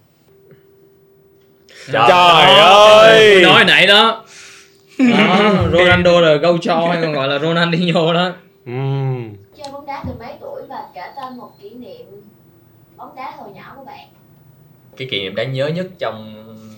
Trời 1.92 2.02
trời 2.08 2.46
tôi 2.46 2.56
ơi 2.60 3.42
nói 3.42 3.52
hồi 3.52 3.64
nãy 3.64 3.86
đó. 3.86 4.24
Đó, 4.98 5.54
Ronaldo 5.72 6.20
là 6.20 6.34
Gaucho 6.34 6.88
hay 6.88 7.02
còn 7.02 7.12
gọi 7.12 7.28
là 7.28 7.38
Ronaldinho 7.38 8.12
đó. 8.12 8.32
Ừm. 8.66 9.34
chơi 9.56 9.72
bóng 9.72 9.86
đá 9.86 10.04
từ 10.06 10.12
mấy 10.18 10.32
tuổi 10.40 10.62
và 10.68 10.82
kể 10.94 11.02
tên 11.16 11.36
một 11.36 11.50
kỷ 11.62 11.70
niệm 11.70 12.06
bóng 12.96 13.16
đá 13.16 13.32
hồi 13.38 13.48
nhỏ 13.54 13.72
của 13.76 13.84
bạn? 13.84 14.06
Cái 14.96 15.08
kỷ 15.10 15.20
niệm 15.22 15.34
đáng 15.34 15.52
nhớ 15.52 15.66
nhất 15.66 15.86
trong 15.98 16.34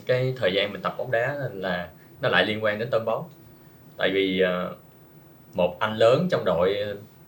cái 0.06 0.34
thời 0.36 0.52
gian 0.52 0.72
mình 0.72 0.82
tập 0.82 0.94
bóng 0.98 1.10
đá 1.10 1.36
là 1.52 1.88
nó 2.20 2.28
lại 2.28 2.46
liên 2.46 2.64
quan 2.64 2.78
đến 2.78 2.90
tân 2.90 3.04
bóng 3.04 3.24
tại 3.96 4.10
vì 4.10 4.40
ờ, 4.40 4.72
một 5.54 5.76
anh 5.80 5.96
lớn 5.96 6.28
trong 6.30 6.44
đội 6.44 6.76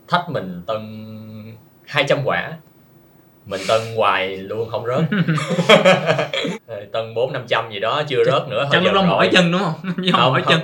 thách 0.08 0.30
mình 0.30 0.62
tân 0.66 1.04
200 1.86 2.18
quả. 2.24 2.52
Mình 3.46 3.60
tân 3.68 3.80
hoài 3.96 4.36
luôn 4.36 4.68
không 4.70 4.86
rớt. 4.86 5.04
Tân 6.92 7.14
bốn 7.14 7.32
năm 7.32 7.44
trăm 7.48 7.70
gì 7.72 7.80
đó 7.80 8.02
chưa 8.08 8.24
rớt 8.24 8.48
nữa 8.48 8.68
chắc 8.72 8.82
lúc 8.82 8.94
đó 8.94 9.02
mỏi 9.02 9.28
chân 9.32 9.52
đúng 9.52 9.60
không? 9.60 9.74
Không, 10.12 10.32
mỏi 10.32 10.42
chân. 10.48 10.60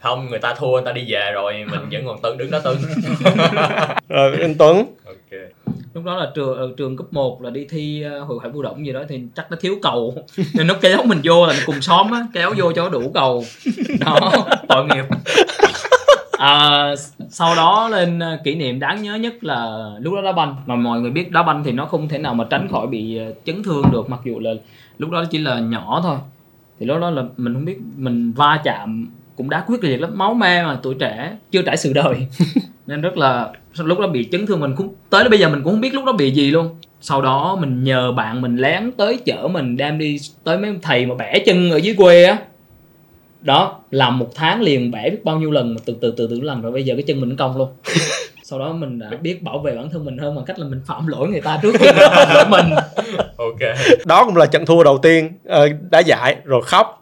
Không 0.00 0.30
người 0.30 0.38
ta 0.38 0.54
thua 0.54 0.70
người 0.70 0.82
ta 0.84 0.92
đi 0.92 1.04
về 1.08 1.30
rồi 1.34 1.64
mình 1.70 1.80
vẫn 1.90 2.06
còn 2.06 2.22
tân 2.22 2.38
đứng 2.38 2.50
đó 2.50 2.58
tân 2.58 2.76
rồi 4.08 4.36
anh 4.40 4.54
Tuấn. 4.58 4.94
Ok 5.06 5.40
lúc 5.94 6.04
đó 6.04 6.16
là 6.16 6.30
trường 6.34 6.76
trường 6.76 6.96
cấp 6.96 7.06
1 7.10 7.42
là 7.42 7.50
đi 7.50 7.66
thi 7.70 8.02
ờ, 8.02 8.20
hội 8.20 8.38
khỏe 8.38 8.50
vũ 8.50 8.62
động 8.62 8.86
gì 8.86 8.92
đó 8.92 9.00
thì 9.08 9.20
chắc 9.34 9.50
nó 9.50 9.56
thiếu 9.60 9.78
cầu. 9.82 10.14
Nên 10.54 10.66
nó 10.66 10.74
kéo 10.80 10.98
mình 11.04 11.20
vô 11.24 11.46
là 11.46 11.54
cùng 11.66 11.80
xóm 11.80 12.10
á 12.10 12.26
kéo 12.32 12.54
vô 12.56 12.72
cho 12.72 12.88
đủ 12.88 13.10
cầu. 13.14 13.44
Đó 14.00 14.32
tội 14.68 14.84
nghiệp. 14.84 15.04
À, 16.38 16.94
sau 17.30 17.54
đó 17.54 17.88
lên 17.88 18.18
ờ, 18.18 18.38
kỷ 18.44 18.54
niệm 18.54 18.80
đáng 18.80 19.02
nhớ 19.02 19.14
nhất 19.14 19.44
là 19.44 19.90
lúc 20.00 20.14
đó 20.14 20.22
đá 20.22 20.32
banh. 20.32 20.56
Mà 20.66 20.76
mọi 20.76 21.00
người 21.00 21.10
biết 21.10 21.30
đá 21.30 21.42
banh 21.42 21.64
thì 21.64 21.72
nó 21.72 21.86
không 21.86 22.08
thể 22.08 22.18
nào 22.18 22.34
mà 22.34 22.44
tránh 22.50 22.68
khỏi 22.70 22.86
bị 22.86 23.16
ờ, 23.16 23.32
chấn 23.44 23.62
thương 23.62 23.84
được 23.92 24.10
mặc 24.10 24.20
dù 24.24 24.38
là 24.40 24.50
lúc 24.98 25.10
đó 25.10 25.24
chỉ 25.30 25.38
là 25.38 25.60
nhỏ 25.60 26.00
thôi. 26.02 26.16
Thì 26.80 26.86
lúc 26.86 27.00
đó 27.00 27.10
là 27.10 27.22
mình 27.36 27.54
không 27.54 27.64
biết 27.64 27.78
mình 27.96 28.32
va 28.32 28.60
chạm 28.64 29.06
cũng 29.36 29.50
đá 29.50 29.64
quyết 29.66 29.84
liệt 29.84 30.00
lắm. 30.00 30.10
Máu 30.14 30.34
me 30.34 30.62
mà 30.62 30.78
tuổi 30.82 30.94
trẻ 30.94 31.36
chưa 31.50 31.62
trải 31.62 31.76
sự 31.76 31.92
đời. 31.92 32.26
nên 32.92 33.00
rất 33.00 33.16
là 33.16 33.52
lúc 33.78 33.98
đó 33.98 34.06
bị 34.06 34.28
chấn 34.32 34.46
thương 34.46 34.60
mình 34.60 34.74
cũng 34.76 34.94
tới 35.10 35.28
bây 35.28 35.38
giờ 35.38 35.48
mình 35.48 35.62
cũng 35.62 35.72
không 35.72 35.80
biết 35.80 35.94
lúc 35.94 36.04
đó 36.04 36.12
bị 36.12 36.30
gì 36.30 36.50
luôn. 36.50 36.68
Sau 37.00 37.22
đó 37.22 37.56
mình 37.60 37.84
nhờ 37.84 38.12
bạn 38.12 38.42
mình 38.42 38.56
lén 38.56 38.92
tới 38.92 39.18
chở 39.24 39.48
mình 39.48 39.76
đem 39.76 39.98
đi 39.98 40.18
tới 40.44 40.58
mấy 40.58 40.70
thầy 40.82 41.06
mà 41.06 41.14
bẻ 41.14 41.38
chân 41.38 41.70
ở 41.70 41.76
dưới 41.76 41.94
quê 41.94 42.24
á. 42.24 42.38
Đó 43.40 43.80
làm 43.90 44.18
một 44.18 44.28
tháng 44.34 44.62
liền 44.62 44.90
bẻ 44.90 45.10
biết 45.10 45.24
bao 45.24 45.38
nhiêu 45.38 45.50
lần 45.50 45.74
mà 45.74 45.80
từ 45.84 45.96
từ 46.00 46.14
từ 46.16 46.26
từ 46.30 46.40
lần 46.40 46.62
rồi 46.62 46.72
bây 46.72 46.82
giờ 46.82 46.94
cái 46.94 47.02
chân 47.02 47.20
mình 47.20 47.28
nó 47.28 47.34
cong 47.38 47.56
luôn. 47.56 47.68
Sau 48.42 48.58
đó 48.58 48.72
mình 48.72 48.98
đã 48.98 49.10
biết 49.20 49.42
bảo 49.42 49.58
vệ 49.58 49.76
bản 49.76 49.90
thân 49.90 50.04
mình 50.04 50.18
hơn 50.18 50.34
bằng 50.36 50.44
cách 50.44 50.58
là 50.58 50.66
mình 50.66 50.80
phạm 50.86 51.06
lỗi 51.06 51.28
người 51.28 51.40
ta 51.40 51.58
trước 51.62 51.74
khi 51.78 51.86
phạm 51.96 52.28
lỗi 52.34 52.44
mình. 52.48 52.74
Ok. 53.36 53.76
Đó 54.06 54.24
cũng 54.24 54.36
là 54.36 54.46
trận 54.46 54.66
thua 54.66 54.84
đầu 54.84 54.98
tiên 54.98 55.30
ờ, 55.44 55.68
đá 55.90 55.98
giải 55.98 56.36
rồi 56.44 56.62
khóc 56.64 57.01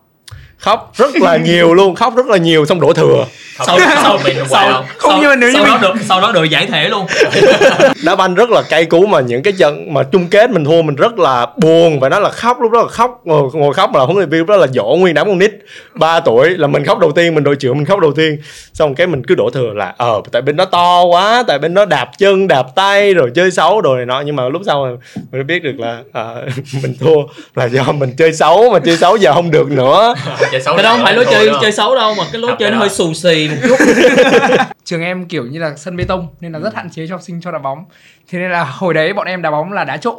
khóc 0.61 0.93
rất 0.97 1.17
là 1.17 1.37
nhiều 1.37 1.75
luôn. 1.75 1.95
Khóc 1.95 2.17
rất 2.17 2.27
là 2.27 2.37
nhiều 2.37 2.67
xong 2.67 2.81
đổ 2.81 2.93
thừa. 2.93 3.25
Không, 3.67 3.79
sau 3.79 3.79
không, 3.89 3.99
sau 4.03 4.19
mình 4.25 4.37
không 4.39 4.49
sau 4.51 4.71
đâu. 4.71 4.83
Không, 4.99 5.11
sau- 5.13 5.19
nhưng 5.21 5.31
mà 5.31 5.37
nếu 5.37 5.51
như 5.51 5.55
sau 5.57 5.65
đó 5.67 5.73
mình- 5.73 5.83
được 5.83 5.95
sau 6.09 6.21
đó 6.21 6.33
được 6.33 6.45
giải 6.45 6.67
thể 6.67 6.89
luôn. 6.89 7.07
Đá 8.05 8.17
banh 8.17 8.35
rất 8.35 8.51
là 8.51 8.63
cay 8.63 8.85
cú 8.85 9.07
mà 9.07 9.21
những 9.21 9.43
cái 9.43 9.53
trận 9.53 9.95
mà 9.95 10.03
chung 10.03 10.27
kết 10.29 10.51
mình 10.51 10.65
thua 10.65 10.83
mình 10.83 10.97
rất 10.97 11.19
là 11.19 11.47
buồn 11.57 12.01
và 12.01 12.09
nó 12.09 12.19
là 12.21 12.31
khóc 12.31 12.61
lúc 12.61 12.73
đó 12.73 12.83
là 12.83 12.89
khóc 12.89 13.21
ngồi, 13.25 13.51
ngồi 13.53 13.75
khóc 13.75 13.91
mà 13.93 14.01
huấn 14.01 14.17
luyện 14.17 14.29
viên 14.31 14.47
đó 14.47 14.57
là 14.57 14.67
dỗ 14.67 14.85
nguyên 14.85 15.15
đám 15.15 15.27
con 15.27 15.39
nít 15.39 15.53
3 15.95 16.21
tuổi 16.21 16.51
là 16.51 16.67
mình 16.67 16.85
khóc 16.85 16.99
đầu 16.99 17.13
tiên 17.13 17.35
mình 17.35 17.45
đội 17.45 17.57
trưởng 17.57 17.77
mình 17.77 17.87
khóc 17.87 18.01
đầu 18.01 18.13
tiên. 18.13 18.39
Xong 18.73 18.95
cái 18.95 19.07
mình 19.07 19.23
cứ 19.27 19.35
đổ 19.35 19.51
thừa 19.51 19.71
là 19.75 19.95
ờ 19.97 20.21
tại 20.33 20.43
bên 20.43 20.57
nó 20.57 20.65
to 20.65 21.03
quá 21.05 21.45
tại 21.47 21.59
bên 21.59 21.75
nó 21.75 21.85
đạp 21.85 22.11
chân 22.19 22.49
đạp 22.49 22.67
tay 22.75 23.15
rồi 23.15 23.31
chơi 23.35 23.51
xấu 23.51 23.81
đồ 23.81 23.97
này 23.97 24.07
nọ. 24.07 24.21
Nhưng 24.27 24.37
mà 24.37 24.49
lúc 24.49 24.63
sau 24.67 24.85
mình 24.85 24.99
mới 25.33 25.43
biết 25.43 25.63
được 25.63 25.75
là 25.79 25.99
ờ, 26.13 26.43
mình 26.83 26.95
thua 27.01 27.17
là 27.55 27.65
do 27.65 27.83
mình 27.93 28.11
chơi 28.19 28.33
xấu 28.33 28.71
mà 28.71 28.79
chơi 28.79 28.97
xấu 28.97 29.17
giờ 29.17 29.33
không 29.35 29.51
được 29.51 29.71
nữa 29.71 30.15
Chơi 30.53 30.61
xấu 30.61 30.75
cái 30.75 30.83
đó 30.83 30.93
không 30.93 31.03
phải 31.03 31.15
lối 31.15 31.27
chơi 31.31 31.45
đúng 31.47 31.55
không? 31.55 31.63
chơi 31.63 31.73
xấu 31.73 31.95
đâu 31.95 32.15
mà 32.15 32.25
cái 32.33 32.41
lối 32.41 32.51
Học 32.51 32.59
chơi 32.59 32.71
nó 32.71 32.79
hơi 32.79 32.89
xù 32.89 33.15
xì 33.15 33.49
một 33.49 33.57
chút. 33.69 33.77
Trường 34.85 35.03
em 35.03 35.27
kiểu 35.27 35.47
như 35.47 35.59
là 35.59 35.77
sân 35.77 35.97
bê 35.97 36.05
tông 36.05 36.29
nên 36.41 36.53
là 36.53 36.59
rất 36.59 36.75
hạn 36.75 36.91
chế 36.91 37.07
cho 37.07 37.15
học 37.15 37.23
sinh 37.23 37.41
cho 37.41 37.51
đá 37.51 37.59
bóng. 37.59 37.85
Thế 38.29 38.39
nên 38.39 38.51
là 38.51 38.65
hồi 38.65 38.95
đấy 38.95 39.13
bọn 39.13 39.27
em 39.27 39.43
đá 39.43 39.51
bóng 39.51 39.73
là 39.73 39.85
đá 39.85 39.97
trộm. 39.97 40.17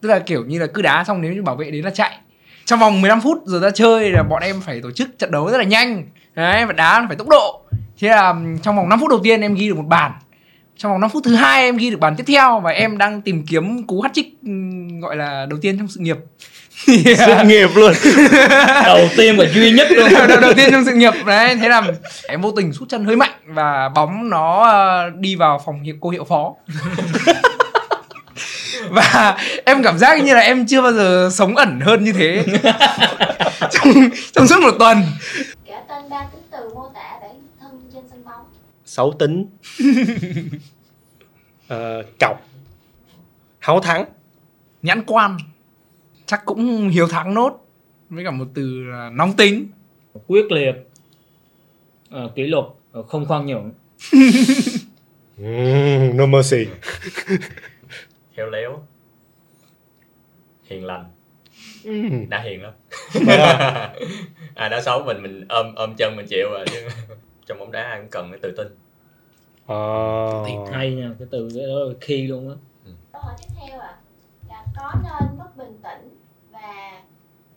Tức 0.00 0.08
là 0.08 0.18
kiểu 0.18 0.44
như 0.44 0.58
là 0.58 0.66
cứ 0.66 0.82
đá 0.82 1.04
xong 1.04 1.20
nếu 1.20 1.32
như 1.32 1.42
bảo 1.42 1.56
vệ 1.56 1.70
đến 1.70 1.84
là 1.84 1.90
chạy. 1.90 2.18
Trong 2.64 2.78
vòng 2.78 3.00
15 3.00 3.20
phút 3.20 3.38
rồi 3.44 3.60
ra 3.60 3.70
chơi 3.70 4.10
là 4.10 4.22
bọn 4.22 4.42
em 4.42 4.60
phải 4.60 4.80
tổ 4.82 4.90
chức 4.90 5.18
trận 5.18 5.30
đấu 5.30 5.50
rất 5.50 5.58
là 5.58 5.64
nhanh. 5.64 6.04
Đấy 6.34 6.66
và 6.66 6.72
đá 6.72 7.04
phải 7.08 7.16
tốc 7.16 7.28
độ. 7.28 7.62
Thế 7.98 8.08
là 8.08 8.34
trong 8.62 8.76
vòng 8.76 8.88
5 8.88 9.00
phút 9.00 9.10
đầu 9.10 9.20
tiên 9.22 9.40
em 9.40 9.54
ghi 9.54 9.68
được 9.68 9.76
một 9.76 9.86
bàn. 9.86 10.12
Trong 10.76 10.92
vòng 10.92 11.00
5 11.00 11.10
phút 11.10 11.22
thứ 11.24 11.34
hai 11.34 11.62
em 11.62 11.76
ghi 11.76 11.90
được 11.90 12.00
bàn 12.00 12.16
tiếp 12.16 12.24
theo 12.26 12.60
và 12.60 12.70
em 12.70 12.98
đang 12.98 13.22
tìm 13.22 13.46
kiếm 13.46 13.86
cú 13.86 14.00
hat 14.00 14.12
trick 14.14 14.42
gọi 15.02 15.16
là 15.16 15.46
đầu 15.50 15.58
tiên 15.62 15.78
trong 15.78 15.88
sự 15.88 16.00
nghiệp 16.00 16.16
sự 16.76 17.44
nghiệp 17.44 17.70
luôn. 17.74 17.92
Đầu 18.84 19.08
tiên 19.16 19.36
và 19.36 19.44
duy 19.54 19.70
nhất 19.70 19.88
luôn. 19.90 20.12
Đầu, 20.12 20.26
đầu, 20.26 20.40
đầu 20.40 20.54
tiên 20.54 20.70
trong 20.70 20.84
sự 20.84 20.94
nghiệp 20.94 21.12
đấy 21.26 21.56
thế 21.56 21.68
là 21.68 21.82
em 22.28 22.40
vô 22.40 22.52
tình 22.52 22.72
sút 22.72 22.88
chân 22.88 23.04
hơi 23.04 23.16
mạnh 23.16 23.34
và 23.46 23.88
bóng 23.94 24.30
nó 24.30 24.62
ờ, 24.68 25.10
đi 25.10 25.36
vào 25.36 25.62
phòng 25.66 25.82
hiệu 25.82 25.94
cô 26.00 26.10
hiệu 26.10 26.24
phó. 26.24 26.54
Và 28.90 29.38
em 29.64 29.82
cảm 29.82 29.98
giác 29.98 30.24
như 30.24 30.34
là 30.34 30.40
em 30.40 30.66
chưa 30.66 30.82
bao 30.82 30.92
giờ 30.92 31.28
sống 31.32 31.56
ẩn 31.56 31.80
hơn 31.80 32.04
như 32.04 32.12
thế. 32.12 32.44
Trong 33.70 33.92
trong 34.32 34.46
suốt 34.46 34.60
một 34.62 34.74
tuần. 34.78 35.02
Kể 35.66 35.74
tên 35.88 36.10
ba 36.10 36.26
tính 36.32 36.42
từ 36.52 36.58
mô 36.74 36.90
tả 36.94 37.18
bản 37.20 37.30
thân 37.60 37.90
trên 37.94 38.02
sân 38.10 38.24
bóng. 38.24 38.44
xấu 38.84 39.14
tính. 39.18 39.46
Ờ, 41.68 42.02
cọc 42.20 42.42
háo 43.58 43.80
thắng. 43.80 44.04
Nhãn 44.82 45.02
quan 45.06 45.38
chắc 46.26 46.42
cũng 46.44 46.88
hiếu 46.88 47.08
thắng 47.08 47.34
nốt. 47.34 47.66
Với 48.10 48.24
cả 48.24 48.30
một 48.30 48.46
từ 48.54 48.84
là 48.84 49.10
nóng 49.10 49.32
tính. 49.32 49.68
Quyết 50.26 50.52
liệt. 50.52 50.74
Ờ, 52.10 52.30
kỷ 52.34 52.42
luật 52.46 52.64
ờ, 52.92 53.02
không 53.02 53.26
khoan 53.26 53.46
nhượng. 53.46 53.72
Mm, 55.36 56.16
no 56.16 56.26
mercy. 56.26 56.66
Khéo 58.36 58.50
léo. 58.50 58.86
Hiền 60.64 60.84
lành. 60.84 61.04
Mm. 61.84 62.28
đã 62.28 62.40
hiền 62.40 62.62
lắm. 62.62 62.72
À 64.54 64.68
đã 64.68 64.82
xấu 64.82 65.02
mình 65.02 65.22
mình 65.22 65.44
ôm 65.48 65.74
ôm 65.74 65.94
chân 65.98 66.16
mình 66.16 66.26
chịu 66.26 66.48
rồi 66.50 66.64
chứ 66.70 66.88
trong 67.46 67.58
bóng 67.58 67.72
đá 67.72 67.82
ai 67.82 68.00
cũng 68.00 68.10
cần 68.10 68.30
cái 68.30 68.38
tự 68.42 68.54
tin. 68.56 68.66
Ờ. 69.66 70.44
hay 70.72 70.94
nha 70.94 71.10
cái 71.18 71.28
từ 71.30 71.48
cái 71.54 71.66
đó 71.66 71.78
là 71.78 71.94
khi 72.00 72.26
luôn 72.26 72.48
á. 72.48 72.54
Câu 73.12 73.22
hỏi 73.22 73.34
tiếp 73.38 73.48
theo 73.60 73.80
ạ. 73.80 73.96
Là 74.48 74.64
có 74.76 74.92
nên 75.02 75.38
mất 75.38 75.56
bình 75.56 75.78
tĩnh 75.82 76.18
và 76.50 77.02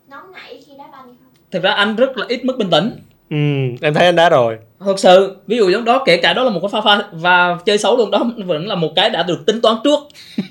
nóng 0.07 0.31
nảy 0.31 0.53
khi 0.53 0.65
đá 0.77 0.83
banh 0.91 1.05
không? 1.05 1.15
thực 1.51 1.63
ra 1.63 1.71
anh 1.71 1.95
rất 1.95 2.17
là 2.17 2.25
ít 2.29 2.45
mất 2.45 2.57
bình 2.57 2.69
tĩnh 2.69 2.91
Ừ, 3.29 3.35
em 3.81 3.93
thấy 3.93 4.05
anh 4.05 4.15
đá 4.15 4.29
rồi 4.29 4.57
thật 4.79 4.99
sự 4.99 5.37
ví 5.47 5.57
dụ 5.57 5.69
giống 5.69 5.85
đó 5.85 6.03
kể 6.05 6.17
cả 6.17 6.33
đó 6.33 6.43
là 6.43 6.49
một 6.49 6.59
cái 6.61 6.69
pha 6.71 6.81
pha 6.81 7.03
và 7.11 7.57
chơi 7.65 7.77
xấu 7.77 7.97
luôn 7.97 8.11
đó 8.11 8.25
vẫn 8.45 8.67
là 8.67 8.75
một 8.75 8.89
cái 8.95 9.09
đã 9.09 9.23
được 9.23 9.45
tính 9.45 9.61
toán 9.61 9.75
trước 9.83 9.99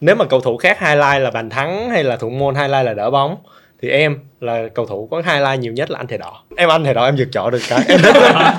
nếu 0.00 0.14
mà 0.14 0.24
cầu 0.24 0.40
thủ 0.40 0.56
khác 0.56 0.80
highlight 0.80 1.22
là 1.22 1.30
bàn 1.30 1.50
thắng 1.50 1.90
hay 1.90 2.04
là 2.04 2.16
thủ 2.16 2.30
môn 2.30 2.54
highlight 2.54 2.84
là 2.86 2.94
đỡ 2.94 3.10
bóng 3.10 3.36
thì 3.82 3.88
em 3.88 4.16
là 4.40 4.68
cầu 4.74 4.86
thủ 4.86 5.08
có 5.10 5.22
highlight 5.26 5.60
nhiều 5.60 5.72
nhất 5.72 5.90
là 5.90 5.98
anh 5.98 6.06
thẻ 6.06 6.18
đỏ. 6.18 6.42
Em 6.56 6.68
anh 6.68 6.84
thẻ 6.84 6.94
đỏ 6.94 7.04
em 7.04 7.16
giật 7.16 7.28
chỏ 7.32 7.50
được 7.50 7.58
cái. 7.68 7.84
Em 7.88 7.98
thích 8.02 8.14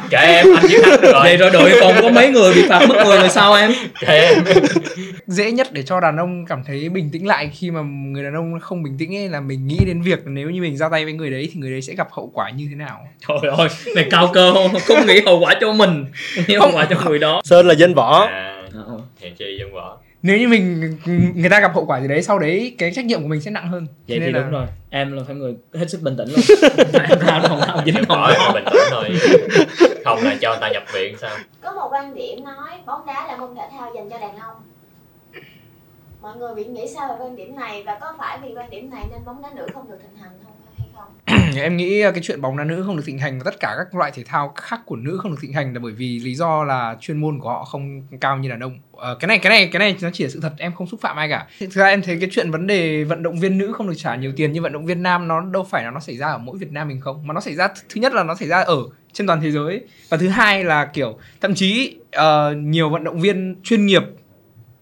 kệ 0.10 0.18
em 0.18 0.46
anh 0.56 0.65
được 0.72 1.01
rồi. 1.01 1.13
Vậy 1.24 1.38
rồi 1.38 1.50
đội 1.53 1.72
còn 1.82 1.96
có 2.01 2.10
mấy 2.10 2.30
người 2.30 2.53
bị 2.53 2.65
phạt 2.70 2.86
mất 2.89 2.96
người 3.06 3.18
rồi 3.18 3.30
sao 3.30 3.53
em? 3.53 3.72
Kệ 4.00 4.08
em. 4.20 4.44
Dễ 5.27 5.51
nhất 5.51 5.68
để 5.72 5.84
cho 5.84 6.00
đàn 6.00 6.18
ông 6.18 6.46
cảm 6.46 6.63
thấy 6.68 6.89
bình 6.89 7.10
tĩnh 7.13 7.27
lại 7.27 7.50
khi 7.53 7.72
mà 7.72 7.82
người 7.82 8.24
đàn 8.24 8.34
ông 8.36 8.60
không 8.60 8.84
bình 8.84 8.96
tĩnh 9.00 9.15
ấy 9.15 9.30
là 9.30 9.39
mình 9.39 9.68
nghĩ 9.68 9.80
đến 9.88 10.01
việc 10.01 10.20
nếu 10.25 10.50
như 10.50 10.62
mình 10.62 10.77
ra 10.77 10.89
tay 10.89 11.03
với 11.03 11.13
người 11.13 11.30
đấy 11.32 11.50
thì 11.53 11.60
người 11.60 11.72
đấy 11.72 11.82
sẽ 11.82 11.94
gặp 11.94 12.08
hậu 12.12 12.32
quả 12.34 12.50
như 12.50 12.68
thế 12.70 12.75
nào. 12.75 13.00
Trời 13.27 13.51
ơi 13.58 13.68
này 13.96 14.06
cao 14.12 14.30
cơ 14.34 14.53
không? 14.53 14.72
Không 14.88 15.06
nghĩ 15.08 15.22
hậu 15.25 15.39
quả 15.39 15.53
cho 15.62 15.74
mình 15.74 16.06
nghĩ 16.48 16.56
hậu 16.56 16.72
quả 16.74 16.88
cho 16.89 16.96
người 17.06 17.20
đó. 17.20 17.42
Sơn 17.44 17.68
là 17.68 17.74
dân 17.74 17.94
võ. 17.94 18.27
À 18.32 18.50
Ờ. 18.88 19.00
hèn 19.22 19.36
chi 19.36 19.46
dân 19.60 19.74
võ 19.74 19.98
nếu 20.24 20.38
như 20.38 20.48
mình 20.48 20.98
người 21.36 21.50
ta 21.50 21.60
gặp 21.60 21.74
hậu 21.74 21.86
quả 21.86 22.01
gì 22.01 22.08
đấy 22.08 22.22
sau 22.22 22.39
đấy 22.39 22.75
cái 22.77 22.92
trách 22.96 23.06
nhiệm 23.06 23.22
của 23.22 23.27
mình 23.27 23.42
sẽ 23.42 23.51
nặng 23.51 23.68
hơn. 23.68 23.88
Vậy 24.08 24.20
Thế 24.20 24.25
thì 24.25 24.32
nên 24.32 24.34
đúng 24.34 24.44
là 24.44 24.50
rồi. 24.50 24.68
Em 24.89 25.12
là 25.12 25.24
phải 25.27 25.36
người 25.36 25.56
hết 25.74 25.89
sức 25.89 26.01
bình 26.01 26.18
tĩnh 26.18 26.27
luôn. 26.30 26.39
Em 27.10 27.20
ra 27.20 27.39
đâu 27.44 27.58
nào 27.58 27.82
dính 27.86 28.06
không? 28.08 28.20
là 28.20 28.51
bình 28.53 28.63
tĩnh 28.65 28.84
thôi. 28.92 29.10
Không 30.06 30.20
là 30.24 30.36
cho 30.42 30.50
người 30.50 30.60
ta 30.62 30.70
nhập 30.70 30.84
viện 30.94 31.15
sao? 31.22 31.38
Có 31.62 31.74
một 31.74 31.89
quan 31.92 32.15
điểm 32.15 32.44
nói 32.44 32.80
bóng 32.86 33.06
đá 33.06 33.27
là 33.27 33.38
môn 33.38 33.56
thể 33.56 33.63
thao 33.72 33.92
dành 33.96 34.10
cho 34.10 34.20
đàn 34.20 34.36
ông. 34.36 34.56
Mọi 36.22 36.38
người 36.38 36.56
bị 36.56 36.65
nghĩ 36.65 36.88
sao 36.88 37.08
về 37.10 37.25
quan 37.25 37.36
điểm 37.36 37.56
này 37.56 37.84
và 37.86 37.98
có 38.01 38.13
phải 38.18 38.39
vì 38.44 38.53
quan 38.56 38.70
điểm 38.70 38.89
này 38.89 39.03
nên 39.12 39.25
bóng 39.25 39.42
đá 39.42 39.50
nữ 39.56 39.68
không 39.74 39.89
được 39.89 39.98
thịnh 40.01 40.18
hành 40.24 40.32
không 40.44 40.46
không? 40.46 40.52
Em 41.56 41.77
nghĩ 41.77 42.00
ờ, 42.00 42.12
cái 42.12 42.24
chuyện 42.24 42.42
bóng 42.42 42.58
đá 42.58 42.63
nữ 42.63 42.84
không 42.86 42.98
được 42.98 43.03
thịnh 43.06 43.18
hành 43.18 43.39
và 43.39 43.44
tất 43.46 43.60
cả 43.60 43.75
các 43.77 43.96
loại 43.96 44.12
thể 44.12 44.24
thao 44.24 44.53
khác 44.56 44.80
của 44.86 44.96
nữ 44.96 45.18
không 45.22 45.32
được 45.32 45.38
thịnh 45.42 45.53
hành 45.53 45.74
là 45.74 45.80
bởi 45.80 45.92
vì 45.92 46.20
lý 46.20 46.36
do 46.36 46.63
là 46.63 46.98
chuyên 47.00 47.18
môn 47.22 47.39
của 47.39 47.50
họ 47.50 47.65
không 47.65 48.01
cao 48.22 48.38
như 48.38 48.50
đàn 48.50 48.60
ông. 48.60 48.80
À, 48.98 49.10
cái 49.20 49.27
này 49.27 49.39
cái 49.39 49.50
này 49.50 49.70
cái 49.72 49.80
này 49.80 49.96
nó 50.01 50.10
chỉ 50.13 50.24
là 50.24 50.30
sự 50.30 50.39
thật 50.42 50.53
em 50.58 50.74
không 50.74 50.88
xúc 50.88 51.01
phạm 51.01 51.18
ai 51.18 51.30
cả. 51.30 51.48
Thực 51.60 51.72
ra 51.72 51.88
em 51.88 52.01
thấy 52.01 52.18
cái 52.20 52.30
chuyện 52.32 52.51
vấn 52.51 52.68
đề 52.68 53.03
vận 53.03 53.24
động 53.24 53.39
viên 53.39 53.58
nữ 53.58 53.74
không 53.74 53.88
được 53.88 53.94
trả 53.98 54.15
nhiều 54.15 54.34
tiền 54.36 54.51
như 54.51 54.62
vận 54.62 54.74
động 54.74 54.86
viên 54.86 55.03
nam 55.03 55.27
nó 55.27 55.42
đâu 55.42 55.68
phải 55.70 55.84
là 55.84 55.92
nó 55.92 56.00
xảy 56.00 56.18
ra 56.18 56.27
ở 56.27 56.38
mỗi 56.38 56.58
Việt 56.58 56.72
Nam 56.72 56.88
mình 56.88 57.01
không 57.01 57.27
mà 57.27 57.34
nó 57.34 57.42
xảy 57.42 57.56
ra 57.56 57.68
thứ 57.68 58.01
nhất 58.01 58.13
là 58.13 58.24
nó 58.24 58.36
xảy 58.36 58.48
ra 58.48 58.62
ở 58.62 58.77
trên 59.13 59.27
toàn 59.27 59.42
thế 59.42 59.51
giới. 59.51 59.82
Và 60.10 60.18
thứ 60.18 60.27
hai 60.27 60.63
là 60.63 60.86
kiểu 60.86 61.18
thậm 61.42 61.56
chí 61.56 61.98
uh, 62.18 62.58
nhiều 62.58 62.89
vận 62.89 63.03
động 63.03 63.20
viên 63.20 63.56
chuyên 63.63 63.86
nghiệp 63.86 64.03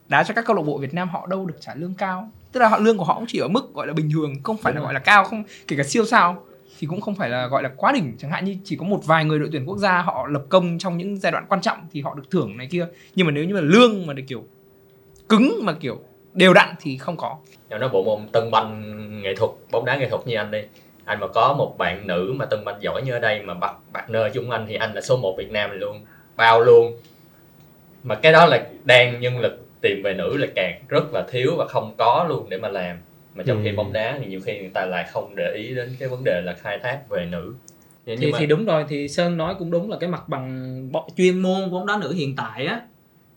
đá 0.07 0.23
cho 0.23 0.33
các 0.33 0.45
câu 0.45 0.55
lạc 0.55 0.61
bộ 0.61 0.77
Việt 0.77 0.93
Nam 0.93 1.09
họ 1.09 1.27
đâu 1.27 1.45
được 1.45 1.55
trả 1.59 1.75
lương 1.75 1.93
cao 1.93 2.31
tức 2.51 2.59
là 2.59 2.69
họ 2.69 2.77
lương 2.77 2.97
của 2.97 3.03
họ 3.03 3.15
cũng 3.15 3.25
chỉ 3.27 3.39
ở 3.39 3.47
mức 3.47 3.73
gọi 3.73 3.87
là 3.87 3.93
bình 3.93 4.09
thường 4.13 4.33
không 4.43 4.57
phải 4.57 4.73
là 4.73 4.75
Đúng 4.75 4.83
rồi. 4.83 4.85
gọi 4.85 4.93
là 4.93 4.99
cao 4.99 5.23
không 5.23 5.43
kể 5.67 5.75
cả 5.77 5.83
siêu 5.83 6.05
sao 6.05 6.43
thì 6.79 6.87
cũng 6.87 7.01
không 7.01 7.15
phải 7.15 7.29
là 7.29 7.47
gọi 7.47 7.63
là 7.63 7.69
quá 7.77 7.91
đỉnh. 7.91 8.13
Chẳng 8.17 8.31
hạn 8.31 8.45
như 8.45 8.57
chỉ 8.63 8.75
có 8.75 8.85
một 8.85 9.05
vài 9.05 9.25
người 9.25 9.39
đội 9.39 9.49
tuyển 9.51 9.65
quốc 9.65 9.77
gia 9.77 10.01
họ 10.01 10.27
lập 10.27 10.43
công 10.49 10.77
trong 10.77 10.97
những 10.97 11.17
giai 11.17 11.31
đoạn 11.31 11.45
quan 11.49 11.61
trọng 11.61 11.77
thì 11.91 12.01
họ 12.01 12.13
được 12.15 12.31
thưởng 12.31 12.57
này 12.57 12.67
kia. 12.71 12.87
Nhưng 13.15 13.25
mà 13.27 13.31
nếu 13.31 13.43
như 13.43 13.53
mà 13.53 13.61
lương 13.61 14.07
mà 14.07 14.13
được 14.13 14.23
kiểu 14.27 14.43
cứng 15.29 15.59
mà 15.63 15.73
kiểu 15.73 15.99
đều 16.33 16.53
đặn 16.53 16.75
thì 16.81 16.97
không 16.97 17.17
có. 17.17 17.37
Nếu 17.69 17.79
nói 17.79 17.89
bộ 17.89 18.03
môn 18.03 18.27
tân 18.31 18.51
banh 18.51 18.81
nghệ 19.21 19.35
thuật 19.35 19.51
bóng 19.71 19.85
đá 19.85 19.97
nghệ 19.97 20.09
thuật 20.09 20.27
như 20.27 20.35
anh 20.35 20.51
đi. 20.51 20.59
Anh 21.05 21.19
mà 21.19 21.27
có 21.27 21.53
một 21.53 21.75
bạn 21.77 22.07
nữ 22.07 22.33
mà 22.35 22.45
tân 22.45 22.65
banh 22.65 22.77
giỏi 22.81 23.01
như 23.01 23.11
ở 23.11 23.19
đây 23.19 23.41
mà 23.41 23.53
bắt 23.53 23.75
partner 23.93 24.21
chung 24.33 24.51
anh 24.51 24.65
thì 24.67 24.75
anh 24.75 24.93
là 24.93 25.01
số 25.01 25.17
1 25.17 25.35
Việt 25.37 25.51
Nam 25.51 25.69
luôn 25.73 26.05
bao 26.35 26.61
luôn. 26.61 26.93
Mà 28.03 28.15
cái 28.15 28.31
đó 28.31 28.45
là 28.45 28.67
đang 28.83 29.19
nhân 29.21 29.39
lực 29.39 29.65
tìm 29.81 30.01
về 30.03 30.13
nữ 30.13 30.37
là 30.37 30.47
càng 30.55 30.79
rất 30.89 31.13
là 31.13 31.25
thiếu 31.31 31.55
và 31.57 31.67
không 31.67 31.93
có 31.97 32.25
luôn 32.29 32.49
để 32.49 32.57
mà 32.57 32.69
làm 32.69 32.97
mà 33.35 33.43
trong 33.47 33.61
khi 33.63 33.69
Ừ. 33.69 33.75
bóng 33.75 33.93
đá 33.93 34.17
thì 34.19 34.25
nhiều 34.25 34.39
khi 34.45 34.59
người 34.59 34.69
ta 34.73 34.85
lại 34.85 35.05
không 35.11 35.35
để 35.35 35.53
ý 35.55 35.75
đến 35.75 35.95
cái 35.99 36.09
vấn 36.09 36.23
đề 36.23 36.41
là 36.45 36.53
khai 36.53 36.79
thác 36.83 37.09
về 37.09 37.25
nữ 37.31 37.53
nhưng 38.05 38.17
thì 38.19 38.31
mà 38.31 38.37
thì 38.39 38.45
đúng 38.45 38.65
rồi 38.65 38.85
thì 38.89 39.07
sơn 39.07 39.37
nói 39.37 39.55
cũng 39.59 39.71
đúng 39.71 39.89
là 39.91 39.97
cái 39.99 40.09
mặt 40.09 40.29
bằng 40.29 40.89
chuyên 41.17 41.39
môn 41.39 41.69
của 41.69 41.77
bóng 41.79 41.85
đá 41.85 41.97
nữ 42.01 42.13
hiện 42.13 42.35
tại 42.35 42.65
á 42.65 42.81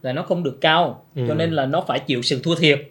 là 0.02 0.12
nó 0.12 0.22
không 0.22 0.42
được 0.42 0.58
cao 0.60 1.00
Ừ. 1.16 1.22
cho 1.28 1.34
nên 1.34 1.50
là 1.52 1.66
nó 1.66 1.84
phải 1.88 1.98
chịu 2.00 2.22
sự 2.22 2.40
thua 2.44 2.54
thiệt 2.54 2.82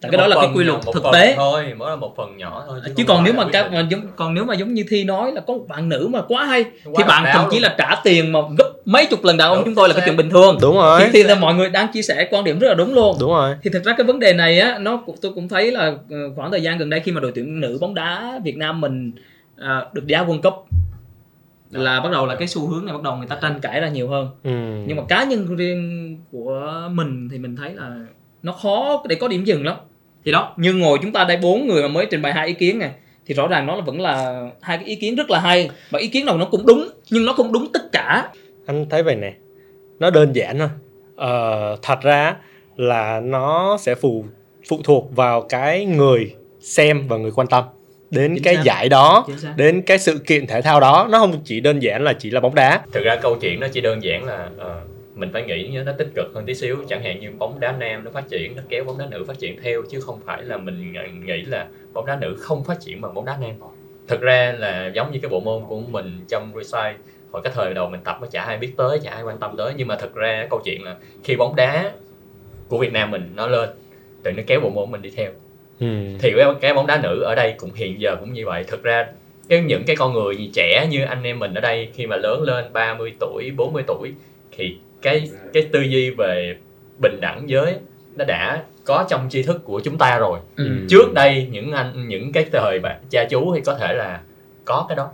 tại 0.00 0.10
cái 0.10 0.18
đó 0.18 0.26
là 0.26 0.36
cái 0.36 0.50
quy 0.54 0.64
luật 0.64 0.80
thực 0.94 1.02
tế. 1.12 1.34
thôi 1.36 1.74
mới 1.76 1.90
là 1.90 1.96
một 1.96 2.14
phần 2.16 2.36
nhỏ 2.36 2.64
thôi 2.66 2.80
chứ 2.84 2.92
không 2.96 3.16
còn 3.16 3.24
nếu 3.24 3.32
mà 3.34 3.44
các 3.52 3.72
mà 3.72 3.86
giống 3.90 4.00
còn 4.16 4.34
nếu 4.34 4.44
mà 4.44 4.54
giống 4.54 4.74
như 4.74 4.84
thi 4.88 5.04
nói 5.04 5.32
là 5.32 5.40
có 5.40 5.54
một 5.54 5.64
bạn 5.68 5.88
nữ 5.88 6.08
mà 6.12 6.22
quá 6.28 6.44
hay 6.44 6.64
thì 6.64 6.90
Quá 6.92 7.06
bạn 7.06 7.24
độc 7.24 7.32
thậm 7.34 7.48
chí 7.50 7.60
là 7.60 7.74
trả 7.78 7.94
tiền 8.04 8.32
mà 8.32 8.40
gấp 8.58 8.72
mấy 8.84 9.06
chục 9.06 9.24
lần 9.24 9.36
đàn 9.36 9.48
ông 9.48 9.56
Đúng, 9.56 9.64
chúng 9.64 9.74
tôi 9.74 9.88
là 9.88 9.94
cái 9.94 10.02
chuyện 10.06 10.16
bình 10.16 10.30
thường. 10.30 10.58
Đúng 10.60 10.74
rồi. 10.74 11.00
Thì, 11.04 11.10
thì 11.12 11.22
là 11.22 11.34
mọi 11.34 11.54
người 11.54 11.70
đang 11.70 11.92
chia 11.92 12.02
sẻ 12.02 12.28
quan 12.30 12.44
điểm 12.44 12.58
rất 12.58 12.68
là 12.68 12.74
đúng 12.74 12.94
luôn. 12.94 13.16
Đúng 13.20 13.30
rồi. 13.30 13.54
Thì 13.62 13.70
thực 13.70 13.84
ra 13.84 13.94
cái 13.98 14.06
vấn 14.06 14.18
đề 14.18 14.32
này 14.32 14.60
á 14.60 14.78
nó 14.78 15.02
tôi 15.22 15.32
cũng 15.34 15.48
thấy 15.48 15.72
là 15.72 15.94
ờ, 16.10 16.16
khoảng 16.36 16.50
thời 16.50 16.62
gian 16.62 16.78
gần 16.78 16.90
đây 16.90 17.00
khi 17.00 17.12
mà 17.12 17.20
đội 17.20 17.32
tuyển 17.34 17.60
nữ 17.60 17.78
bóng 17.80 17.94
đá 17.94 18.40
Việt 18.44 18.56
Nam 18.56 18.80
mình 18.80 19.12
à, 19.58 19.84
được 19.92 20.02
đá 20.06 20.24
World 20.24 20.42
Cup 20.42 20.54
là 21.70 22.00
bắt 22.00 22.12
đầu 22.12 22.26
là 22.26 22.34
cái 22.34 22.48
xu 22.48 22.68
hướng 22.68 22.86
này 22.86 22.94
bắt 22.94 23.02
đầu 23.02 23.16
người 23.16 23.26
ta 23.26 23.36
tranh 23.42 23.60
cãi 23.60 23.80
ra 23.80 23.88
nhiều 23.88 24.08
hơn. 24.08 24.28
Ừ. 24.44 24.50
nhưng 24.86 24.96
mà 24.96 25.02
cá 25.08 25.24
nhân 25.24 25.56
riêng 25.56 26.18
của 26.32 26.88
mình 26.90 27.28
thì 27.32 27.38
mình 27.38 27.56
thấy 27.56 27.74
là 27.74 27.90
nó 28.46 28.52
khó 28.52 29.02
để 29.08 29.16
có 29.16 29.28
điểm 29.28 29.44
dừng 29.44 29.64
lắm. 29.64 29.76
Thì 30.24 30.32
đó 30.32 30.54
như 30.56 30.74
ngồi 30.74 30.98
chúng 31.02 31.12
ta 31.12 31.24
đây 31.24 31.36
bốn 31.36 31.66
người 31.66 31.82
mà 31.82 31.88
mới 31.88 32.06
trình 32.10 32.22
bày 32.22 32.32
hai 32.32 32.46
ý 32.46 32.52
kiến 32.52 32.78
này 32.78 32.90
thì 33.26 33.34
rõ 33.34 33.46
ràng 33.48 33.66
nó 33.66 33.76
là 33.76 33.80
vẫn 33.80 34.00
là 34.00 34.42
hai 34.62 34.76
cái 34.76 34.86
ý 34.86 34.96
kiến 34.96 35.14
rất 35.14 35.30
là 35.30 35.40
hay. 35.40 35.70
Và 35.90 35.98
ý 35.98 36.08
kiến 36.08 36.26
nào 36.26 36.36
nó 36.36 36.44
cũng 36.44 36.66
đúng 36.66 36.88
nhưng 37.10 37.24
nó 37.24 37.32
không 37.32 37.52
đúng 37.52 37.66
tất 37.72 37.92
cả. 37.92 38.28
Anh 38.66 38.86
thấy 38.90 39.02
vậy 39.02 39.16
nè 39.16 39.32
nó 39.98 40.10
đơn 40.10 40.32
giản 40.32 40.58
thôi. 40.58 40.68
Ờ, 41.16 41.76
thật 41.82 42.00
ra 42.02 42.36
là 42.76 43.20
nó 43.20 43.76
sẽ 43.80 43.94
phụ 43.94 44.24
phụ 44.68 44.80
thuộc 44.84 45.16
vào 45.16 45.42
cái 45.42 45.84
người 45.84 46.34
xem 46.60 47.08
và 47.08 47.16
người 47.16 47.30
quan 47.30 47.46
tâm. 47.46 47.64
Đến 48.10 48.34
Chính 48.34 48.44
cái 48.44 48.54
xác. 48.54 48.62
giải 48.64 48.88
đó 48.88 49.26
đến 49.56 49.82
cái 49.82 49.98
sự 49.98 50.18
kiện 50.26 50.46
thể 50.46 50.62
thao 50.62 50.80
đó 50.80 51.08
nó 51.10 51.18
không 51.18 51.40
chỉ 51.44 51.60
đơn 51.60 51.82
giản 51.82 52.02
là 52.02 52.12
chỉ 52.12 52.30
là 52.30 52.40
bóng 52.40 52.54
đá. 52.54 52.80
Thực 52.92 53.04
ra 53.04 53.16
câu 53.16 53.36
chuyện 53.40 53.60
nó 53.60 53.66
chỉ 53.72 53.80
đơn 53.80 54.02
giản 54.02 54.24
là 54.24 54.48
ờ, 54.58 54.80
mình 55.16 55.30
phải 55.32 55.42
nghĩ 55.42 55.78
nó 55.84 55.92
tích 55.92 56.08
cực 56.14 56.26
hơn 56.34 56.46
tí 56.46 56.54
xíu. 56.54 56.76
Chẳng 56.88 57.02
hạn 57.02 57.20
như 57.20 57.30
bóng 57.38 57.60
đá 57.60 57.72
nam 57.72 58.04
nó 58.04 58.10
phát 58.10 58.28
triển 58.28 58.56
nó 58.56 58.62
kéo 58.68 58.84
bóng 58.84 58.98
đá 58.98 59.06
nữ 59.10 59.24
phát 59.24 59.38
triển 59.38 59.56
theo 59.62 59.82
chứ 59.90 60.00
không 60.00 60.20
phải 60.24 60.42
là 60.42 60.56
mình 60.56 60.92
ng- 60.92 61.24
nghĩ 61.24 61.42
là 61.42 61.66
bóng 61.92 62.06
đá 62.06 62.16
nữ 62.20 62.36
không 62.38 62.64
phát 62.64 62.80
triển 62.80 63.00
bằng 63.00 63.14
bóng 63.14 63.24
đá 63.24 63.36
nam. 63.40 63.50
Thực 64.08 64.20
ra 64.20 64.54
là 64.58 64.90
giống 64.94 65.12
như 65.12 65.18
cái 65.22 65.28
bộ 65.28 65.40
môn 65.40 65.62
của 65.68 65.80
mình 65.80 66.20
trong 66.28 66.52
Reside 66.56 66.94
hồi 67.32 67.42
cái 67.42 67.52
thời 67.56 67.74
đầu 67.74 67.88
mình 67.88 68.00
tập 68.04 68.18
nó 68.20 68.26
chả 68.26 68.42
ai 68.42 68.56
biết 68.58 68.72
tới 68.76 68.98
chả 69.02 69.10
ai 69.10 69.22
quan 69.22 69.38
tâm 69.38 69.54
tới. 69.56 69.72
Nhưng 69.76 69.88
mà 69.88 69.96
thực 69.96 70.14
ra 70.14 70.46
câu 70.50 70.60
chuyện 70.64 70.82
là 70.84 70.96
khi 71.24 71.36
bóng 71.36 71.56
đá 71.56 71.92
của 72.68 72.78
Việt 72.78 72.92
Nam 72.92 73.10
mình 73.10 73.32
nó 73.34 73.46
lên 73.46 73.68
tự 74.22 74.32
nó 74.32 74.42
kéo 74.46 74.60
bộ 74.60 74.70
môn 74.70 74.90
mình 74.90 75.02
đi 75.02 75.10
theo. 75.10 75.30
Ừ. 75.80 75.86
thì 76.18 76.32
cái, 76.36 76.46
cái 76.60 76.74
bóng 76.74 76.86
đá 76.86 77.00
nữ 77.02 77.22
ở 77.22 77.34
đây 77.34 77.54
cũng 77.58 77.72
hiện 77.74 78.00
giờ 78.00 78.16
cũng 78.20 78.32
như 78.32 78.46
vậy. 78.46 78.64
Thực 78.64 78.82
ra 78.82 79.06
cái 79.48 79.60
những 79.60 79.82
cái 79.86 79.96
con 79.96 80.12
người 80.12 80.50
trẻ 80.54 80.86
như 80.90 81.04
anh 81.04 81.22
em 81.22 81.38
mình 81.38 81.54
ở 81.54 81.60
đây 81.60 81.88
khi 81.94 82.06
mà 82.06 82.16
lớn 82.16 82.42
lên 82.42 82.64
30 82.72 83.12
tuổi 83.20 83.50
40 83.56 83.82
tuổi 83.86 84.12
thì 84.52 84.76
cái 85.06 85.30
cái 85.52 85.68
tư 85.72 85.80
duy 85.80 86.10
về 86.10 86.56
bình 86.98 87.18
đẳng 87.20 87.48
giới 87.48 87.76
nó 88.16 88.24
đã 88.24 88.62
có 88.84 89.06
trong 89.08 89.28
tri 89.30 89.42
thức 89.42 89.60
của 89.64 89.80
chúng 89.80 89.98
ta 89.98 90.18
rồi. 90.18 90.38
Ừ. 90.56 90.86
trước 90.88 91.12
đây 91.14 91.48
những 91.50 91.72
anh 91.72 92.08
những 92.08 92.32
cái 92.32 92.46
thời 92.52 92.80
bạn 92.80 93.00
cha 93.10 93.24
chú 93.30 93.54
thì 93.54 93.60
có 93.60 93.74
thể 93.74 93.94
là 93.94 94.20
có 94.64 94.86
cái 94.88 94.96
đó. 94.96 95.10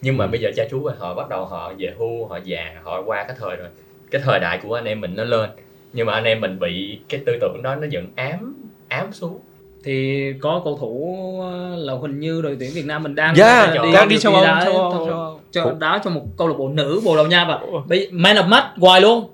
Nhưng 0.00 0.16
mà 0.16 0.26
bây 0.26 0.40
giờ 0.40 0.50
cha 0.56 0.64
chú 0.70 0.90
họ 0.98 1.14
bắt 1.14 1.28
đầu 1.28 1.44
họ 1.44 1.72
về 1.78 1.94
hưu 1.98 2.26
họ 2.26 2.38
già 2.44 2.74
họ 2.82 3.02
qua 3.02 3.24
cái 3.24 3.36
thời 3.40 3.56
rồi. 3.56 3.68
Cái 4.10 4.22
thời 4.24 4.40
đại 4.40 4.58
của 4.62 4.74
anh 4.74 4.84
em 4.84 5.00
mình 5.00 5.14
nó 5.16 5.24
lên. 5.24 5.50
Nhưng 5.92 6.06
mà 6.06 6.12
anh 6.12 6.24
em 6.24 6.40
mình 6.40 6.58
bị 6.58 7.00
cái 7.08 7.20
tư 7.26 7.38
tưởng 7.40 7.60
đó 7.62 7.74
nó 7.74 7.86
vẫn 7.92 8.06
ám 8.16 8.54
ám 8.88 9.12
xuống 9.12 9.40
thì 9.84 10.24
có 10.40 10.60
cầu 10.64 10.76
thủ 10.80 11.16
ờ, 11.42 11.76
là 11.76 11.92
hình 12.02 12.20
như 12.20 12.42
đội 12.42 12.56
tuyển 12.60 12.70
Việt 12.74 12.86
Nam 12.86 13.02
mình 13.02 13.14
đang 13.14 13.34
Yeah, 13.34 13.74
ờ, 13.76 13.92
đang 13.94 14.08
đi 14.08 14.18
châu 14.18 14.34
Âu, 14.34 14.44
đá, 14.44 14.64
châu 14.64 14.90
Âu, 14.90 15.40
cho 15.52 15.72
đá 15.80 16.00
cho 16.04 16.10
một 16.10 16.20
câu 16.36 16.48
lạc 16.48 16.54
bộ 16.58 16.68
nữ 16.68 17.00
Bồ 17.04 17.16
Đào 17.16 17.26
Nha 17.26 17.44
và 17.48 17.58
bây- 17.86 18.08
man 18.10 18.36
of 18.36 18.48
match 18.48 18.66
hoài 18.76 19.00
luôn. 19.00 19.24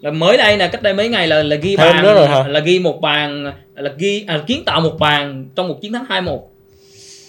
Là 0.00 0.10
mới 0.10 0.36
đây 0.36 0.56
là 0.56 0.68
cách 0.68 0.82
đây 0.82 0.94
mấy 0.94 1.08
ngày 1.08 1.26
là 1.26 1.42
là 1.42 1.56
ghi 1.56 1.76
Thêm 1.76 1.96
bàn 1.96 2.04
rồi 2.04 2.26
hả? 2.26 2.48
là 2.48 2.60
ghi 2.60 2.78
một 2.78 3.00
bàn 3.00 3.52
là 3.74 3.90
ghi 3.98 4.24
à, 4.28 4.40
kiến 4.46 4.62
tạo 4.66 4.80
một 4.80 4.98
bàn 4.98 5.48
trong 5.54 5.68
một 5.68 5.80
chiến 5.80 5.92
thắng 5.92 6.04
2-1 6.08 6.38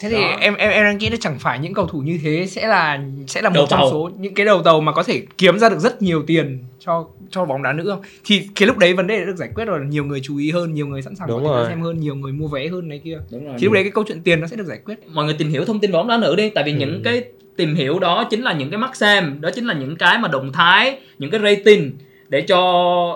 thế 0.02 0.10
thì 0.10 0.16
Đó. 0.22 0.36
em 0.40 0.54
em 0.56 0.70
em 0.72 0.84
đang 0.84 0.98
nghĩ 0.98 1.10
là 1.10 1.18
chẳng 1.20 1.40
phải 1.40 1.60
những 1.60 1.74
cầu 1.74 1.88
thủ 1.88 2.00
như 2.00 2.20
thế 2.24 2.46
sẽ 2.48 2.68
là 2.68 3.00
sẽ 3.28 3.42
là 3.42 3.50
một 3.50 3.66
trong 3.70 3.80
số 3.92 4.10
những 4.20 4.34
cái 4.34 4.46
đầu 4.46 4.62
tàu 4.64 4.82
mà 4.82 4.92
có 4.92 5.04
thể 5.04 5.22
kiếm 5.38 5.60
ra 5.60 5.70
được 5.70 5.80
rất 5.80 6.02
nhiều 6.02 6.24
tiền 6.28 6.64
cho 6.80 7.06
cho 7.30 7.46
bóng 7.46 7.64
đá 7.64 7.74
nữ 7.74 7.90
không 7.90 8.02
thì 8.26 8.42
cái 8.56 8.68
lúc 8.68 8.78
đấy 8.78 8.94
vấn 8.94 9.08
đề 9.08 9.20
đã 9.20 9.26
được 9.26 9.36
giải 9.38 9.50
quyết 9.56 9.66
rồi 9.66 9.80
nhiều 9.88 10.06
người 10.06 10.20
chú 10.24 10.38
ý 10.38 10.52
hơn 10.52 10.74
nhiều 10.74 10.88
người 10.88 11.02
sẵn 11.02 11.16
sàng 11.16 11.28
Đúng 11.28 11.44
có 11.44 11.50
thể 11.50 11.56
rồi. 11.56 11.66
xem 11.70 11.82
hơn 11.82 12.00
nhiều 12.00 12.16
người 12.16 12.32
mua 12.32 12.48
vé 12.48 12.68
hơn 12.68 12.88
này 12.90 13.02
kia 13.04 13.18
đúng 13.32 13.46
rồi 13.46 13.56
thì 13.60 13.66
lúc 13.66 13.74
đấy 13.74 13.84
cái 13.84 13.92
câu 13.92 14.04
chuyện 14.08 14.22
tiền 14.24 14.40
nó 14.42 14.48
sẽ 14.48 14.56
được 14.56 14.64
giải 14.66 14.80
quyết 14.86 15.00
mọi 15.14 15.26
người 15.26 15.34
tìm 15.34 15.50
hiểu 15.50 15.66
thông 15.66 15.80
tin 15.80 15.92
bóng 15.92 16.08
đá 16.08 16.18
nữ 16.18 16.36
đi 16.36 16.50
tại 16.50 16.64
vì 16.64 16.72
Ừ. 16.72 16.78
những 16.78 17.02
cái 17.04 17.24
tìm 17.56 17.76
hiểu 17.76 18.00
đó 18.00 18.28
chính 18.30 18.42
là 18.44 18.54
những 18.54 18.70
cái 18.70 18.78
mắt 18.78 18.96
xem 18.96 19.38
đó 19.42 19.50
chính 19.56 19.66
là 19.68 19.74
những 19.74 19.96
cái 19.96 20.18
mà 20.20 20.28
động 20.28 20.52
thái 20.52 20.98
những 21.18 21.32
cái 21.32 21.40
rating 21.44 21.92
để 22.30 22.42
cho 22.42 22.58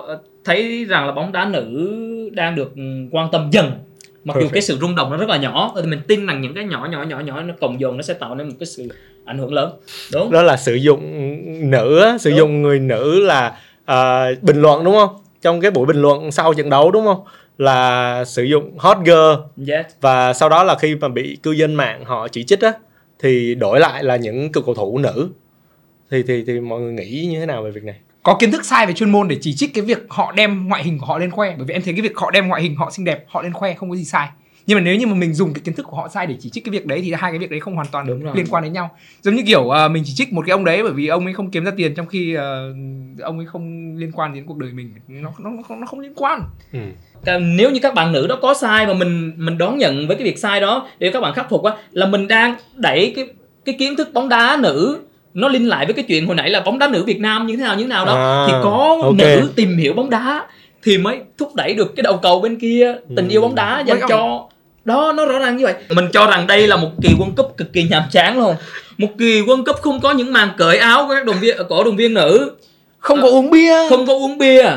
ờ, 0.07 0.21
thấy 0.43 0.85
rằng 0.85 1.05
là 1.05 1.11
bóng 1.11 1.31
đá 1.31 1.45
nữ 1.45 1.89
đang 2.33 2.55
được 2.55 2.73
quan 3.11 3.29
tâm 3.31 3.49
dần 3.51 3.71
mặc 4.25 4.33
dù 4.39 4.41
Perfect. 4.41 4.53
cái 4.53 4.61
sự 4.61 4.77
rung 4.81 4.95
động 4.95 5.11
nó 5.11 5.17
rất 5.17 5.29
là 5.29 5.37
nhỏ 5.37 5.73
thì 5.75 5.87
mình 5.87 6.01
tin 6.07 6.25
rằng 6.25 6.41
những 6.41 6.53
cái 6.53 6.63
nhỏ 6.63 6.87
nhỏ 6.91 7.03
nhỏ 7.03 7.19
nhỏ 7.19 7.41
nó 7.41 7.53
cộng 7.61 7.79
dồn 7.79 7.97
nó 7.97 8.01
sẽ 8.03 8.13
tạo 8.13 8.35
nên 8.35 8.47
một 8.47 8.55
cái 8.59 8.67
sự 8.67 8.87
ảnh 9.25 9.37
hưởng 9.37 9.53
lớn 9.53 9.71
đúng 10.13 10.31
đó 10.31 10.41
là 10.41 10.57
sử 10.57 10.75
dụng 10.75 11.01
nữ 11.71 12.17
sử 12.19 12.29
Đúng. 12.29 12.37
dụng 12.39 12.61
người 12.61 12.79
nữ 12.79 13.19
là 13.19 13.57
à, 13.85 14.25
bình 14.41 14.61
luận 14.61 14.83
đúng 14.83 14.95
không 14.95 15.09
trong 15.41 15.61
cái 15.61 15.71
buổi 15.71 15.85
bình 15.85 16.01
luận 16.01 16.31
sau 16.31 16.53
trận 16.53 16.69
đấu 16.69 16.91
đúng 16.91 17.05
không 17.05 17.23
là 17.57 18.23
sử 18.25 18.43
dụng 18.43 18.77
hot 18.77 18.97
girl 19.05 19.69
yes. 19.71 19.85
và 20.01 20.33
sau 20.33 20.49
đó 20.49 20.63
là 20.63 20.75
khi 20.75 20.95
mà 20.95 21.07
bị 21.07 21.37
cư 21.43 21.51
dân 21.51 21.75
mạng 21.75 22.05
họ 22.05 22.27
chỉ 22.27 22.43
trích 22.43 22.61
á 22.61 22.73
thì 23.19 23.55
đổi 23.55 23.79
lại 23.79 24.03
là 24.03 24.15
những 24.15 24.51
cầu 24.51 24.73
thủ 24.75 24.97
nữ 24.97 25.29
thì 26.11 26.23
thì 26.27 26.43
thì 26.47 26.59
mọi 26.59 26.81
người 26.81 26.93
nghĩ 26.93 27.27
như 27.31 27.39
thế 27.39 27.45
nào 27.45 27.63
về 27.63 27.71
việc 27.71 27.83
này 27.83 27.95
có 28.25 28.35
kiến 28.39 28.51
thức 28.51 28.65
sai 28.65 28.87
về 28.87 28.93
chuyên 28.93 29.09
môn 29.11 29.27
để 29.27 29.37
chỉ 29.41 29.53
trích 29.53 29.73
cái 29.73 29.83
việc 29.83 30.05
họ 30.09 30.31
đem 30.31 30.67
ngoại 30.67 30.83
hình 30.83 30.99
của 30.99 31.05
họ 31.05 31.17
lên 31.17 31.31
khoe. 31.31 31.55
Bởi 31.57 31.65
vì 31.65 31.73
em 31.73 31.81
thấy 31.81 31.93
cái 31.93 32.01
việc 32.01 32.17
họ 32.17 32.31
đem 32.31 32.47
ngoại 32.47 32.61
hình 32.61 32.75
họ 32.75 32.91
xinh 32.91 33.05
đẹp 33.05 33.25
họ 33.27 33.41
lên 33.41 33.53
khoe 33.53 33.73
không 33.73 33.89
có 33.89 33.95
gì 33.95 34.05
sai. 34.05 34.27
Nhưng 34.67 34.77
mà 34.77 34.81
nếu 34.81 34.95
như 34.95 35.07
mà 35.07 35.13
mình 35.13 35.33
dùng 35.33 35.53
cái 35.53 35.61
kiến 35.65 35.75
thức 35.75 35.85
của 35.89 35.97
họ 35.97 36.07
sai 36.07 36.27
để 36.27 36.35
chỉ 36.39 36.49
trích 36.49 36.65
cái 36.65 36.71
việc 36.71 36.85
đấy 36.85 37.01
thì 37.03 37.11
hai 37.11 37.31
cái 37.31 37.39
việc 37.39 37.51
đấy 37.51 37.59
không 37.59 37.75
hoàn 37.75 37.87
toàn 37.91 38.07
Đúng 38.07 38.23
rồi. 38.23 38.33
liên 38.35 38.45
quan 38.49 38.63
đến 38.63 38.73
nhau. 38.73 38.89
Giống 39.21 39.35
như 39.35 39.43
kiểu 39.45 39.69
ờ, 39.69 39.89
mình 39.89 40.03
chỉ 40.05 40.13
trích 40.15 40.33
một 40.33 40.45
cái 40.47 40.51
ông 40.51 40.65
đấy 40.65 40.83
bởi 40.83 40.91
vì 40.91 41.07
ông 41.07 41.25
ấy 41.25 41.33
không 41.33 41.51
kiếm 41.51 41.63
ra 41.65 41.71
tiền 41.77 41.95
trong 41.95 42.07
khi 42.07 42.33
ờ, 42.33 42.73
ông 43.21 43.37
ấy 43.37 43.45
không 43.45 43.95
liên 43.97 44.11
quan 44.11 44.33
đến 44.33 44.45
cuộc 44.47 44.57
đời 44.57 44.71
mình. 44.73 44.93
Nó 45.07 45.31
nó 45.39 45.49
nó 45.49 45.63
không, 45.67 45.79
nó 45.79 45.85
không 45.85 45.99
liên 45.99 46.13
quan. 46.15 46.41
Ừ. 46.73 46.79
Nếu 47.39 47.71
như 47.71 47.79
các 47.79 47.93
bạn 47.93 48.11
nữ 48.11 48.27
đó 48.27 48.39
có 48.41 48.53
sai 48.53 48.87
mà 48.87 48.93
mình 48.93 49.33
mình 49.37 49.57
đón 49.57 49.77
nhận 49.77 50.07
với 50.07 50.15
cái 50.15 50.25
việc 50.25 50.37
sai 50.37 50.61
đó 50.61 50.87
để 50.99 51.11
các 51.13 51.19
bạn 51.21 51.33
khắc 51.33 51.49
phục 51.49 51.63
á 51.63 51.73
là 51.91 52.05
mình 52.05 52.27
đang 52.27 52.55
đẩy 52.75 53.13
cái 53.15 53.27
cái 53.65 53.75
kiến 53.79 53.95
thức 53.95 54.09
bóng 54.13 54.29
đá 54.29 54.57
nữ 54.61 54.99
nó 55.35 55.47
liên 55.47 55.69
lại 55.69 55.85
với 55.85 55.93
cái 55.93 56.05
chuyện 56.07 56.25
hồi 56.27 56.35
nãy 56.35 56.49
là 56.49 56.59
bóng 56.59 56.79
đá 56.79 56.87
nữ 56.87 57.03
Việt 57.03 57.19
Nam 57.19 57.47
như 57.47 57.55
thế 57.57 57.63
nào 57.63 57.75
như 57.75 57.83
thế 57.83 57.87
nào 57.87 58.05
đó. 58.05 58.15
À, 58.15 58.45
thì 58.47 58.53
có 58.63 58.97
ok. 59.03 59.13
nữ 59.17 59.49
tìm 59.55 59.77
hiểu 59.77 59.93
bóng 59.93 60.09
đá 60.09 60.45
thì 60.83 60.97
mới 60.97 61.19
thúc 61.37 61.55
đẩy 61.55 61.73
được 61.73 61.95
cái 61.95 62.03
đầu 62.03 62.17
cầu 62.21 62.39
bên 62.39 62.59
kia 62.59 62.95
tình 63.15 63.27
Ừ. 63.27 63.31
yêu 63.31 63.41
bóng 63.41 63.55
đá 63.55 63.83
dành 63.87 63.99
cho 64.09 64.45
đó 64.85 65.13
nó 65.15 65.25
rõ 65.25 65.39
ràng 65.39 65.57
như 65.57 65.63
vậy. 65.63 65.73
Mình 65.89 66.05
cho 66.13 66.25
rằng 66.27 66.47
đây 66.47 66.67
là 66.67 66.75
một 66.75 66.89
kỳ 67.01 67.09
World 67.19 67.35
Cup 67.37 67.57
cực 67.57 67.73
kỳ 67.73 67.83
nhàm 67.83 68.03
chán 68.11 68.37
luôn. 68.39 68.55
Một 68.97 69.07
kỳ 69.19 69.41
World 69.41 69.63
Cup 69.65 69.75
không 69.75 69.99
có 70.01 70.11
những 70.11 70.33
màn 70.33 70.49
cởi 70.57 70.77
áo 70.77 71.05
của 71.07 71.13
các 71.13 71.25
đồng 71.25 71.39
viên 71.39 71.57
cổ 71.69 71.83
đồng 71.83 71.95
viên 71.95 72.13
nữ. 72.13 72.51
Không 72.99 73.21
có 73.21 73.27
uống 73.29 73.49
bia. 73.49 73.89
không 73.89 74.05
có 74.05 74.13
uống 74.13 74.37
bia. 74.37 74.69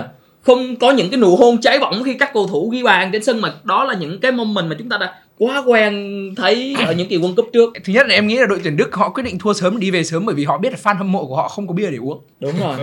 Không 0.47 0.77
có 0.77 0.91
những 0.91 1.11
cái 1.11 1.21
nụ 1.21 1.37
hôn 1.37 1.61
cháy 1.61 1.79
bỏng 1.79 2.03
khi 2.05 2.15
các 2.15 2.35
cầu 2.35 2.47
thủ 2.47 2.69
ghi 2.69 2.83
bàn 2.83 3.11
trên 3.13 3.25
sân 3.25 3.41
mà 3.41 3.53
đó 3.65 3.85
là 3.85 3.95
những 3.95 4.21
cái 4.21 4.33
moment 4.33 4.69
mà 4.69 4.77
chúng 4.79 4.89
ta 4.89 4.97
đã 4.97 5.15
quá 5.39 5.63
quen 5.67 5.95
thấy 6.37 6.77
ở 6.87 6.93
những 6.93 7.09
kỳ 7.09 7.19
World 7.19 7.35
Cup 7.35 7.51
trước. 7.53 7.73
Thứ 7.85 7.93
nhất 7.93 8.07
là 8.07 8.15
em 8.15 8.27
nghĩ 8.27 8.37
là 8.37 8.47
đội 8.47 8.61
tuyển 8.65 8.77
Đức 8.77 8.95
họ 8.95 9.09
quyết 9.09 9.23
định 9.23 9.39
thua 9.39 9.53
sớm 9.53 9.81
đi 9.81 9.91
về 9.91 10.05
sớm 10.05 10.27
bởi 10.27 10.35
vì 10.35 10.45
họ 10.45 10.59
biết 10.59 10.73
là 10.73 10.79
fan 10.83 10.97
hâm 10.97 11.13
mộ 11.13 11.27
của 11.27 11.37
họ 11.37 11.49
không 11.49 11.67
có 11.67 11.75
bia 11.75 11.91
để 11.91 11.97
uống. 11.97 12.21
Đúng 12.41 12.55
rồi. 12.61 12.77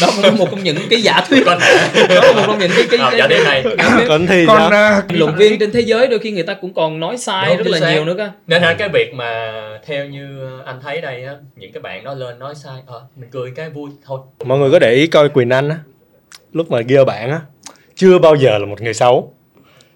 Đó 0.00 0.08
là 0.22 0.30
một 0.30 0.48
trong 0.50 0.62
những 0.62 0.76
cái 0.90 1.02
giả 1.02 1.24
thuyết. 1.28 1.44
Đó 1.46 1.54
là 2.08 2.32
một 2.32 2.42
trong 2.46 2.58
những 2.58 2.70
cái 2.76 2.86
cái, 2.90 2.98
cái, 2.98 3.18
giả 3.18 3.28
thuyết 3.28 3.44
này. 3.44 3.64
giả 3.78 3.96
thuyết. 3.96 4.04
còn 4.08 4.26
thì 4.26 4.46
còn 4.46 4.70
ờ, 4.70 5.02
luận 5.08 5.34
viên 5.36 5.58
trên 5.58 5.72
thế 5.72 5.80
giới 5.80 6.06
đôi 6.08 6.18
khi 6.18 6.30
người 6.30 6.42
ta 6.42 6.54
cũng 6.54 6.74
còn 6.74 7.00
nói 7.00 7.16
sai 7.16 7.48
Đúng, 7.48 7.56
rất 7.56 7.70
là 7.70 7.80
xác. 7.80 7.92
nhiều 7.92 8.04
nữa 8.04 8.14
cơ. 8.16 8.30
Nên 8.46 8.62
là 8.62 8.74
cái 8.74 8.88
việc 8.88 9.14
mà 9.14 9.52
theo 9.86 10.06
như 10.06 10.58
anh 10.64 10.80
thấy 10.82 11.00
đây 11.00 11.24
á 11.24 11.32
những 11.56 11.72
cái 11.72 11.80
bạn 11.80 12.04
đó 12.04 12.14
lên 12.14 12.38
nói 12.38 12.54
sai 12.54 12.82
ờ 12.86 13.02
mình 13.16 13.28
cười 13.32 13.50
cái 13.56 13.70
vui 13.70 13.90
thôi. 14.06 14.20
Mọi 14.44 14.58
người 14.58 14.70
có 14.70 14.78
để 14.78 14.92
ý 14.94 15.06
coi 15.06 15.28
Quỳnh 15.28 15.50
Anh 15.50 15.68
á 15.68 15.76
lúc 16.52 16.70
mà 16.70 16.80
ghi 16.80 16.96
bạn 17.06 17.30
á 17.30 17.40
chưa 17.94 18.18
bao 18.18 18.34
giờ 18.34 18.58
là 18.58 18.66
một 18.66 18.82
người 18.82 18.94
xấu 18.94 19.34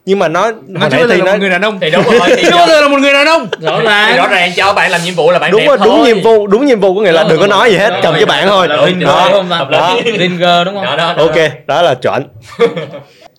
nhưng 0.06 0.18
mà 0.18 0.28
nó 0.28 0.52
nó 0.66 0.80
hồi 0.80 0.90
chưa 0.90 1.06
là 1.06 1.16
nó 1.16 1.32
một 1.32 1.38
người 1.38 1.50
đàn 1.50 1.62
ông. 1.62 1.78
Thì 1.80 1.90
đúng 1.90 2.04
rồi 2.18 2.20
thì, 2.36 2.42
chưa 2.42 2.50
bao 2.50 2.66
giờ 2.68 2.80
là 2.80 2.88
một 2.88 2.98
người 3.00 3.12
đàn 3.12 3.26
ông. 3.26 3.48
Rõ 3.60 3.78
thì 3.78 3.84
ràng 3.84 4.16
rõ 4.16 4.28
ràng 4.28 4.52
cho 4.56 4.72
bạn 4.72 4.90
làm 4.90 5.00
nhiệm 5.04 5.14
vụ 5.14 5.30
là 5.30 5.38
bạn 5.38 5.50
đúng 5.50 5.60
đẹp 5.60 5.66
rồi 5.66 5.76
đúng 5.84 5.96
thôi. 5.96 6.06
nhiệm 6.06 6.22
vụ 6.22 6.46
đúng 6.46 6.66
nhiệm 6.66 6.80
vụ 6.80 6.94
có 6.94 7.00
nghĩa 7.00 7.12
là 7.12 7.24
đừng 7.28 7.40
có 7.40 7.46
nói 7.46 7.70
gì 7.70 7.76
hết 7.76 8.00
cầm 8.02 8.14
cái 8.14 8.26
bạn 8.26 8.48
thôi. 8.48 8.68
Đó, 8.68 9.42
đó. 9.70 9.96
Ringer 10.04 10.66
đúng 10.66 10.74
không? 10.74 11.16
Ok 11.16 11.36
đó 11.66 11.82
là 11.82 11.94
chuẩn 11.94 12.22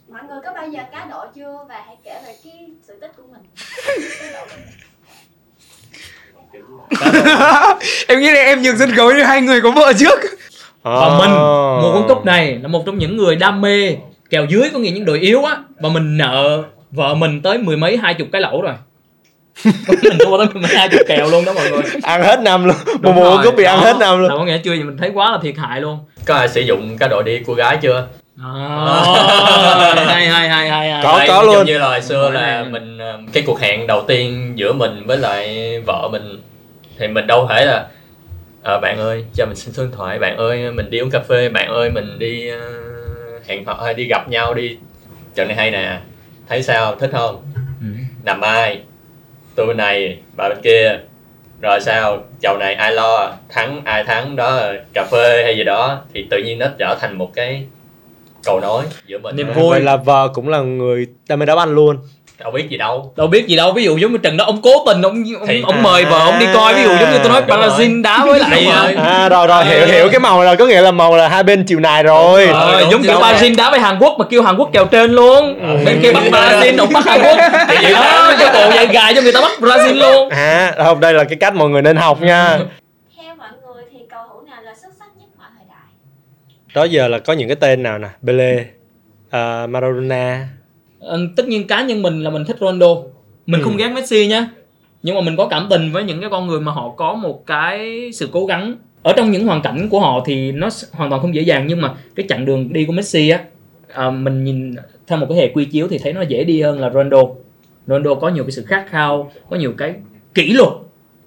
mọi 0.10 0.22
người 0.30 0.40
có 0.46 0.52
bao 0.56 0.68
giờ 0.68 0.80
cá 0.92 1.06
độ 1.12 1.26
chưa? 1.36 1.58
Và 1.70 1.76
hãy 1.86 1.96
kể 2.06 2.12
về 2.28 2.34
cái 2.44 2.54
sự 2.88 2.94
tích 3.02 3.12
của 3.18 3.24
mình. 3.32 3.42
Của 6.52 6.98
em 8.08 8.20
nghĩ 8.20 8.32
là 8.32 8.42
em 8.42 8.62
nhường 8.62 8.78
sân 8.78 8.96
khấu 8.96 9.12
như 9.12 9.24
hai 9.24 9.42
người 9.42 9.62
có 9.62 9.72
vợ 9.72 9.94
trước. 9.94 10.20
Và 10.84 11.18
mình 11.20 11.32
mùa 11.82 11.94
World 11.94 12.08
Cup 12.08 12.26
này 12.26 12.60
là 12.62 12.68
một 12.68 12.84
trong 12.86 12.98
những 12.98 13.18
người 13.18 13.36
đam 13.36 13.62
mê 13.62 13.96
kèo 14.30 14.46
dưới 14.46 14.70
có 14.74 14.80
nghĩa 14.80 14.90
những 14.92 15.06
đội 15.06 15.20
yếu 15.20 15.44
á 15.44 15.58
và 15.80 15.90
mình 15.90 16.18
nợ 16.18 16.63
vợ 16.92 17.16
mình 17.16 17.42
tới 17.42 17.58
mười 17.58 17.78
mấy 17.78 17.98
hai 17.98 18.13
chục 18.13 18.28
cái 18.32 18.42
lẩu 18.42 18.62
rồi. 18.62 18.74
Mình 20.04 20.18
thua 20.26 20.38
tới 20.38 20.48
mười 20.54 20.63
mấy 20.63 20.76
hai 20.78 20.90
chục 20.90 21.02
kèo 21.08 21.30
luôn 21.30 21.46
đó 21.46 21.54
mọi 21.54 21.70
người. 21.72 21.82
Ăn 22.04 22.22
hết 22.24 22.40
năm 22.42 22.66
luôn. 22.66 22.76
Mùa 23.02 23.13
rồi, 23.24 23.38
cúp 23.44 23.56
bị 23.56 23.63
ăn 23.63 23.80
hết 23.80 23.98
năm 24.00 24.22
là 24.22 24.28
luôn 24.30 24.38
có 24.40 24.46
nghĩa 24.46 24.58
chưa 24.58 24.74
gì 24.74 24.84
mình 24.84 24.98
thấy 24.98 25.10
quá 25.13 25.32
là 25.32 25.38
thiệt 25.42 25.56
hại 25.58 25.82
luôn. 25.82 26.00
Có 26.26 26.36
ai 26.36 26.50
sử 26.50 26.62
dụng 26.62 26.98
cá 27.00 27.08
độ 27.08 27.22
đi 27.26 27.40
cô 27.48 27.54
gái 27.54 27.78
chưa? 27.82 28.08
À, 28.44 28.48
hay 30.08 30.28
hay 30.28 30.50
hay 30.50 30.70
hay 30.70 30.92
hay. 30.92 31.04
Có, 31.04 31.18
Đây, 31.20 31.28
có 31.28 31.36
giống 31.36 31.46
luôn. 31.46 31.66
như 31.66 31.78
là 31.78 31.88
hồi 31.88 32.02
xưa 32.02 32.30
là 32.30 32.66
mình 32.72 32.98
ờ, 32.98 33.20
cái 33.34 33.44
cuộc 33.48 33.60
hẹn 33.60 33.88
đầu 33.88 34.04
tiên 34.08 34.54
giữa 34.56 34.74
mình 34.74 35.04
với 35.06 35.18
lại 35.18 35.74
vợ 35.88 36.10
mình 36.12 36.42
thì 37.00 37.08
mình 37.08 37.28
đâu 37.28 37.48
thể 37.50 37.66
là 37.66 37.86
"Ờ, 38.63 38.80
bạn 38.80 38.98
ơi 39.00 39.24
cho 39.36 39.46
mình 39.46 39.56
xin 39.56 39.74
số 39.74 39.84
điện 39.84 39.92
thoại 39.98 40.20
bạn 40.20 40.38
ơi 40.38 40.72
mình 40.72 40.90
đi 40.90 41.00
uống 41.00 41.10
cà 41.10 41.20
phê 41.30 41.50
bạn 41.50 41.70
ơi 41.70 41.90
mình 41.90 42.20
đi 42.20 42.50
ờ, 42.50 42.60
hẹn 43.48 43.66
hò 43.66 43.74
hay 43.86 43.94
đi 43.94 44.08
gặp 44.08 44.30
nhau 44.30 44.54
đi. 44.54 44.78
Trận 45.36 45.48
này 45.48 45.58
hay 45.58 45.72
nè. 45.72 46.00
Thấy 46.50 46.64
sao? 46.64 46.96
Thích 46.96 47.10
không? 47.14 47.44
Ừ. 47.82 47.88
nằm 48.24 48.42
ai? 48.42 48.82
Tôi 49.56 49.66
bên 49.68 49.78
này 49.78 50.20
bà 50.38 50.50
bên 50.50 50.58
kia. 50.64 51.00
Rồi 51.62 51.80
sao? 51.82 52.18
Chầu 52.42 52.58
này 52.58 52.74
ai 52.74 52.92
lo? 52.92 53.34
Thắng 53.50 53.82
ai 53.86 54.04
thắng 54.04 54.36
đó? 54.36 54.62
Cà 54.94 55.06
phê 55.12 55.44
hay 55.44 55.58
gì 55.58 55.64
đó? 55.64 56.02
Thì 56.14 56.28
tự 56.30 56.38
nhiên 56.46 56.60
nó 56.60 56.68
trở 56.80 56.98
thành 57.02 57.18
một 57.18 57.32
cái 57.34 57.66
cầu 58.44 58.60
nối 58.60 58.84
giữa 59.08 59.18
mình 59.18 59.36
Niềm 59.36 59.46
với- 59.48 59.56
vui. 59.56 59.70
vậy 59.70 59.82
là 59.82 59.98
vợ 59.98 60.28
cũng 60.34 60.50
là 60.50 60.62
người 60.62 61.08
đam 61.30 61.40
mê 61.40 61.46
đá 61.46 61.56
banh 61.56 61.70
luôn 61.70 61.98
đâu 62.39 62.52
biết 62.52 62.69
gì 62.69 62.78
đâu 62.78 63.13
đâu 63.15 63.28
biết 63.28 63.47
gì 63.47 63.56
đâu 63.56 63.71
ví 63.73 63.84
dụ 63.84 63.97
giống 63.97 64.12
như 64.12 64.17
trận 64.17 64.38
đó 64.38 64.45
ông 64.45 64.62
cố 64.62 64.69
tình 64.86 65.02
ông 65.02 65.23
ông, 65.39 65.47
Thì- 65.47 65.62
ông 65.65 65.84
mời 65.84 66.06
vợ 66.06 66.19
ông 66.19 66.39
đi 66.39 66.45
coi 66.54 66.73
ví 66.73 66.84
dụ 66.84 66.89
giống 66.89 67.12
như 67.12 67.17
tôi 67.23 67.30
nói 67.30 67.41
rồi. 67.47 67.58
Brazil 67.58 68.02
đá 68.02 68.26
với 68.26 68.39
lại 68.39 68.65
rồi. 68.65 68.93
à 69.06 69.30
rồi 69.30 69.47
rồi 69.47 69.65
hiểu 69.65 69.80
Ờ. 69.80 69.86
hiểu 69.86 70.10
cái 70.12 70.19
màu 70.19 70.41
rồi 70.43 70.56
có 70.56 70.65
nghĩa 70.65 70.82
là 70.82 70.91
màu 70.91 71.17
là 71.17 71.28
hai 71.28 71.43
bên 71.43 71.63
chiều 71.63 71.80
này 71.80 72.04
rồi 72.04 72.45
Đúng 72.47 72.56
Ờ, 72.56 72.71
rồi, 72.71 72.82
đúng 72.82 72.91
giống 72.91 73.02
kiểu 73.04 73.12
rồi. 73.12 73.21
Brazil 73.34 73.56
đá 73.56 73.69
với 73.71 73.80
Hàn 73.80 74.00
Quốc 74.00 74.15
mà 74.19 74.26
kêu 74.30 74.41
Hàn 74.43 74.56
Quốc 74.58 74.69
kèo 74.73 74.86
trên 74.86 75.12
luôn 75.12 75.60
Ừ. 75.62 75.78
bên 75.86 76.00
kia 76.02 76.12
bắt 76.13 76.23
Brazil 76.32 76.78
ông 76.80 76.93
bắt 76.93 77.06
Hàn 77.06 77.21
Quốc 77.23 77.38
Thì 77.67 77.76
vậy 77.84 77.93
đó 77.93 78.34
cái 78.39 78.50
bộ 78.54 78.76
dạy 78.76 78.88
gài 78.88 79.13
cho 79.15 79.21
người 79.21 79.32
ta 79.34 79.41
bắt 79.41 79.52
Brazil 79.60 79.93
luôn 80.00 80.30
à 80.30 80.73
không 80.78 81.00
đây 81.00 81.13
là 81.13 81.23
cái 81.23 81.38
cách 81.39 81.56
mọi 81.56 81.69
người 81.69 81.82
nên 81.82 81.97
học 81.97 82.21
nha 82.21 82.58
theo 83.17 83.36
mọi 83.38 83.50
người 83.65 83.84
thì 83.93 84.00
cầu 84.10 84.19
thủ 84.34 84.39
nào 84.52 84.62
là 84.63 84.73
xuất 84.82 84.89
sắc 85.00 85.06
nhất 85.19 85.28
mọi 85.38 85.47
thời 85.58 85.65
đại 85.69 85.88
đó 86.76 86.84
giờ 86.84 87.08
là 87.08 87.19
có 87.19 87.34
những 87.34 87.47
cái 87.47 87.56
tên 87.56 87.84
nào 87.84 87.97
nè 87.97 88.08
Pele 88.28 88.56
uh, 89.28 89.69
Maradona 89.69 90.39
Ờ, 90.39 90.57
tất 91.36 91.48
nhiên 91.48 91.67
cá 91.67 91.84
nhân 91.84 92.02
mình 92.02 92.24
là 92.24 92.30
mình 92.30 92.46
thích 92.46 92.58
Ronaldo. 92.60 92.88
Mình 93.46 93.62
Ừ. 93.62 93.63
không 93.63 93.78
ghét 93.78 93.88
Messi 93.88 94.28
nhá 94.28 94.48
nhưng 95.04 95.15
mà 95.15 95.22
mình 95.22 95.36
có 95.36 95.48
cảm 95.48 95.67
tình 95.70 95.91
với 95.91 96.04
những 96.04 96.22
cái 96.22 96.30
con 96.30 96.48
người 96.48 96.60
mà 96.60 96.72
họ 96.72 96.89
có 96.98 97.13
một 97.13 97.46
cái 97.46 98.10
sự 98.13 98.30
cố 98.32 98.46
gắng. 98.46 98.76
Ở 99.04 99.13
trong 99.17 99.32
những 99.32 99.48
hoàn 99.48 99.62
cảnh 99.62 99.89
của 99.89 100.00
họ 100.00 100.24
thì 100.26 100.52
nó 100.52 100.70
hoàn 100.91 101.10
toàn 101.10 101.22
không 101.22 101.36
dễ 101.36 101.41
dàng. 101.41 101.67
Nhưng 101.67 101.82
mà 101.82 101.93
cái 102.15 102.26
chặng 102.30 102.46
đường 102.46 102.74
đi 102.74 102.86
của 102.86 102.93
Messi 102.93 103.30
á 103.30 103.43
à, 103.93 104.10
mình 104.10 104.43
nhìn 104.43 104.76
theo 105.08 105.20
một 105.20 105.26
cái 105.30 105.38
hệ 105.38 105.52
quy 105.54 105.65
chiếu 105.65 105.88
thì 105.88 105.98
thấy 105.98 106.13
nó 106.13 106.22
dễ 106.22 106.43
đi 106.43 106.62
hơn 106.62 106.80
là 106.80 106.89
Ronaldo. 106.89 107.24
Ronaldo 107.88 108.15
có 108.15 108.30
nhiều 108.30 108.43
cái 108.43 108.52
sự 108.52 108.63
khát 108.67 108.86
khao 108.89 109.32
có 109.50 109.56
nhiều 109.58 109.74
cái 109.78 109.93
kỷ 110.34 110.54
luật 110.54 110.70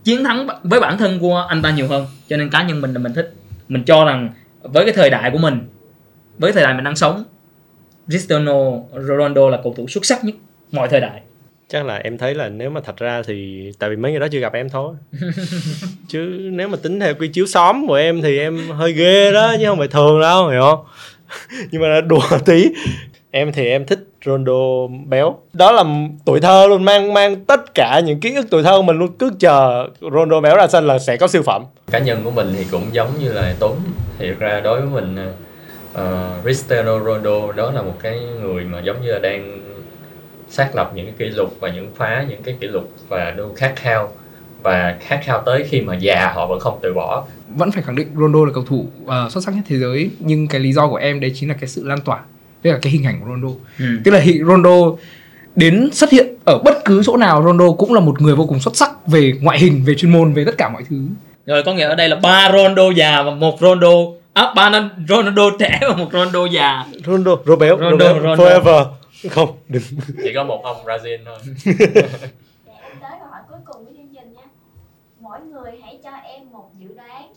chiến 0.05 0.25
thắng 0.25 0.47
với 0.63 0.81
bản 0.81 0.99
thân 0.99 1.19
của 1.19 1.47
anh 1.49 1.63
ta 1.63 1.71
nhiều 1.71 1.89
hơn. 1.89 2.07
Cho 2.29 2.37
nên 2.37 2.51
cá 2.51 2.63
nhân 2.63 2.81
mình 2.81 2.93
là 2.93 2.99
mình 2.99 3.13
thích. 3.15 3.35
Mình 3.69 3.85
cho 3.85 4.05
rằng 4.05 4.29
với 4.63 4.85
cái 4.85 4.93
thời 4.97 5.11
đại 5.11 5.31
của 5.31 5.39
mình 5.39 5.59
với 6.39 6.53
thời 6.53 6.63
đại 6.63 6.75
mình 6.75 6.85
đang 6.85 6.97
sống 6.97 7.25
Cristiano 8.11 8.55
Ronaldo 9.09 9.49
là 9.49 9.59
cầu 9.63 9.75
thủ 9.77 9.89
xuất 9.89 10.05
sắc 10.05 10.25
nhất 10.25 10.35
mọi 10.73 10.89
thời 10.89 11.01
đại. 11.01 11.21
Chắc 11.69 11.85
là 11.87 11.97
em 11.97 12.19
thấy 12.19 12.35
là 12.35 12.49
nếu 12.49 12.71
mà 12.71 12.81
thật 12.81 12.97
ra 12.97 13.23
thì 13.27 13.71
tại 13.79 13.91
vì 13.91 13.97
mấy 13.97 14.13
người 14.13 14.21
đó 14.21 14.27
chưa 14.31 14.39
gặp 14.39 14.53
em 14.53 14.69
thôi. 14.69 14.95
Chứ 16.09 16.19
nếu 16.53 16.69
mà 16.69 16.77
tính 16.83 17.01
theo 17.01 17.15
quy 17.15 17.29
chiếu 17.29 17.47
xóm 17.47 17.87
của 17.87 17.95
em 17.95 18.23
thì 18.23 18.39
em 18.39 18.69
hơi 18.71 18.93
ghê 18.93 19.33
đó 19.33 19.55
chứ 19.61 19.67
không 19.67 19.79
phải 19.79 19.89
thường 19.89 20.21
đâu 20.21 20.49
hiểu 20.49 20.61
không? 20.61 20.85
Nhưng 21.71 21.83
mà 21.83 22.01
đùa 22.01 22.23
tí. 22.47 22.67
Em 23.31 23.53
thì 23.53 23.67
em 23.67 23.87
thích 23.87 24.09
Ronaldo 24.25 24.87
béo. 25.07 25.39
Đó 25.53 25.73
là 25.73 25.85
tuổi 26.25 26.41
thơ 26.41 26.67
luôn 26.67 26.85
mang 26.85 27.15
mang 27.15 27.45
tất 27.45 27.75
cả 27.75 28.01
những 28.05 28.21
ký 28.21 28.35
ức 28.35 28.47
tuổi 28.51 28.63
thơ 28.63 28.77
của 28.77 28.83
mình 28.83 28.99
luôn. 28.99 29.17
Cứ 29.19 29.31
chờ 29.39 29.89
Ronaldo 30.01 30.41
béo 30.41 30.57
ra 30.57 30.67
sân 30.67 30.87
là 30.87 30.99
sẽ 30.99 31.17
có 31.17 31.29
siêu 31.29 31.43
phẩm. 31.43 31.65
Cá 31.91 31.99
nhân 31.99 32.21
của 32.25 32.31
mình 32.31 32.53
thì 32.57 32.65
cũng 32.71 32.83
giống 32.93 33.09
như 33.21 33.33
là 33.33 33.55
Tuấn 33.59 33.77
thì 34.19 34.29
thực 34.29 34.39
ra 34.39 34.61
đối 34.61 34.81
với 34.81 34.91
mình 34.91 35.17
uh, 35.95 36.43
Cristiano 36.43 37.01
Ronaldo 37.01 37.53
đó 37.53 37.71
là 37.71 37.83
một 37.83 37.95
cái 38.03 38.21
người 38.43 38.65
mà 38.65 38.81
giống 38.81 39.03
như 39.03 39.13
là 39.13 39.19
đang 39.19 39.61
xác 40.49 40.77
lập 40.77 40.93
những 40.95 41.07
cái 41.07 41.15
kỷ 41.19 41.37
lục 41.37 41.57
và 41.61 41.71
những 41.71 41.91
phá 41.95 42.25
những 42.29 42.43
cái 42.43 42.57
kỷ 42.61 42.67
lục 42.67 42.93
và 43.09 43.35
luôn 43.37 43.55
khát 43.55 43.73
khao. 43.77 44.13
Và 44.63 44.97
khát 45.01 45.21
khao 45.25 45.43
tới 45.47 45.65
khi 45.69 45.81
mà 45.81 45.97
già 45.97 46.33
họ 46.35 46.47
vẫn 46.47 46.61
không 46.61 46.79
từ 46.83 46.95
bỏ. 46.95 47.25
Vẫn 47.57 47.71
phải 47.71 47.83
khẳng 47.83 47.97
định 47.97 48.09
Ronaldo 48.15 48.45
là 48.45 48.51
cầu 48.55 48.65
thủ 48.65 48.87
ờ, 49.07 49.29
xuất 49.31 49.45
sắc 49.45 49.55
nhất 49.55 49.63
thế 49.69 49.79
giới 49.79 50.11
nhưng 50.19 50.49
cái 50.49 50.61
lý 50.61 50.73
do 50.73 50.89
của 50.89 50.97
em 50.97 51.21
đấy 51.21 51.33
chính 51.35 51.49
là 51.49 51.55
cái 51.61 51.69
sự 51.69 51.85
lan 51.85 52.01
tỏa 52.01 52.19
tức 52.63 52.71
là 52.71 52.79
cái 52.83 52.93
hình 52.93 53.05
ảnh 53.07 53.21
của 53.21 53.27
Ronaldo. 53.27 53.49
Ừ. 53.79 53.85
tức 54.05 54.11
là 54.11 54.21
hiện 54.21 54.47
Ronaldo 54.47 54.97
đến 55.57 55.91
xuất 55.93 56.11
hiện 56.11 56.27
ở 56.45 56.59
bất 56.65 56.85
cứ 56.85 57.03
chỗ 57.05 57.17
nào 57.17 57.43
Ronaldo 57.43 57.73
cũng 57.73 57.95
là 57.95 58.01
một 58.01 58.21
người 58.21 58.35
vô 58.35 58.47
cùng 58.47 58.61
xuất 58.61 58.77
sắc 58.77 59.07
về 59.07 59.33
ngoại 59.41 59.59
hình 59.59 59.83
về 59.85 59.95
chuyên 59.95 60.13
môn 60.13 60.33
về 60.33 60.45
tất 60.45 60.59
cả 60.59 60.69
mọi 60.69 60.83
thứ. 60.91 60.97
Rồi 61.47 61.63
có 61.63 61.75
nghĩa 61.75 61.85
ở 61.85 61.95
đây 61.95 62.09
là 62.09 62.17
ba 62.17 62.51
Ronaldo 62.53 62.91
già 62.97 63.23
và 63.23 63.31
một 63.31 63.61
Ronaldo 63.61 64.20
à, 64.35 64.53
ba 64.57 64.71
Ron- 64.71 65.07
Ronaldo 65.09 65.43
trẻ 65.59 65.79
và 65.89 65.97
một 65.97 66.09
Ronaldo 66.13 66.45
già. 66.47 66.85
Ronaldo 67.07 67.37
Ronaldo 67.37 67.57
béo 67.57 67.77
Ronaldo, 67.79 68.07
Ronaldo 68.09 68.37
Ronaldo. 68.37 68.45
forever. 68.45 68.85
Không 69.31 69.57
đừng. 69.69 69.83
Chỉ 70.25 70.33
có 70.35 70.45
một 70.45 70.61
ông 70.65 70.77
Brazil 70.85 71.19
thôi. 71.25 71.37
Để 71.67 72.73
em 72.83 72.93
tới 73.01 73.11
câu 73.21 73.29
hỏi 73.31 73.41
cuối 73.49 73.59
cùng 73.67 73.85
của 73.87 73.93
chương 73.97 74.15
trình 74.15 74.33
nha. 74.33 74.43
Mỗi 75.21 75.41
người 75.41 75.73
hãy 75.83 75.99
cho 76.05 76.11
em 76.11 76.51
một 76.51 76.71
dự 76.79 76.89
đoán. 76.97 77.33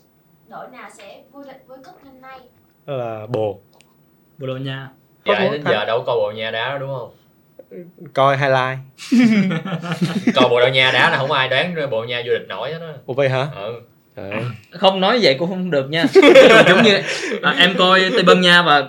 Đội 0.49 0.67
nào 0.71 0.89
sẽ 0.97 1.21
vô 1.31 1.43
địch 1.43 1.63
World 1.67 1.83
Cup 1.83 2.03
năm 2.05 2.21
nay? 2.21 2.39
Đó 2.85 2.93
là 2.93 3.25
bồ. 3.29 3.59
Bồ 4.37 4.47
Đào 4.47 4.57
Nha. 4.57 4.89
Có 5.25 5.33
dạ 5.39 5.49
đến 5.51 5.63
giờ 5.65 5.85
đâu 5.85 6.03
có 6.05 6.15
Bồ 6.15 6.31
Nha 6.31 6.51
đá 6.51 6.69
đó 6.69 6.77
đúng 6.77 6.89
không? 6.99 7.09
Coi 8.13 8.37
highlight. 8.37 8.77
Còn 10.35 10.49
Bồ 10.49 10.59
Đào 10.59 10.69
Nha 10.69 10.91
đá 10.91 11.09
là 11.09 11.17
không 11.17 11.31
ai 11.31 11.49
đoán 11.49 11.75
Bồ 11.91 12.03
Nha 12.03 12.21
vô 12.25 12.33
địch 12.33 12.45
nổi 12.47 12.71
hết 12.73 12.79
á. 12.81 12.93
Ủa 13.05 13.13
vậy 13.13 13.29
hả? 13.29 13.47
Ừ. 13.55 13.81
Ơi. 14.15 14.31
không 14.71 14.99
nói 14.99 15.19
vậy 15.21 15.35
cũng 15.39 15.49
không 15.49 15.71
được 15.71 15.89
nha 15.89 16.05
giống 16.67 16.83
như 16.83 16.97
à, 17.41 17.55
em 17.59 17.73
coi 17.77 18.01
Tây 18.13 18.23
Ban 18.23 18.41
Nha 18.41 18.61
và 18.61 18.87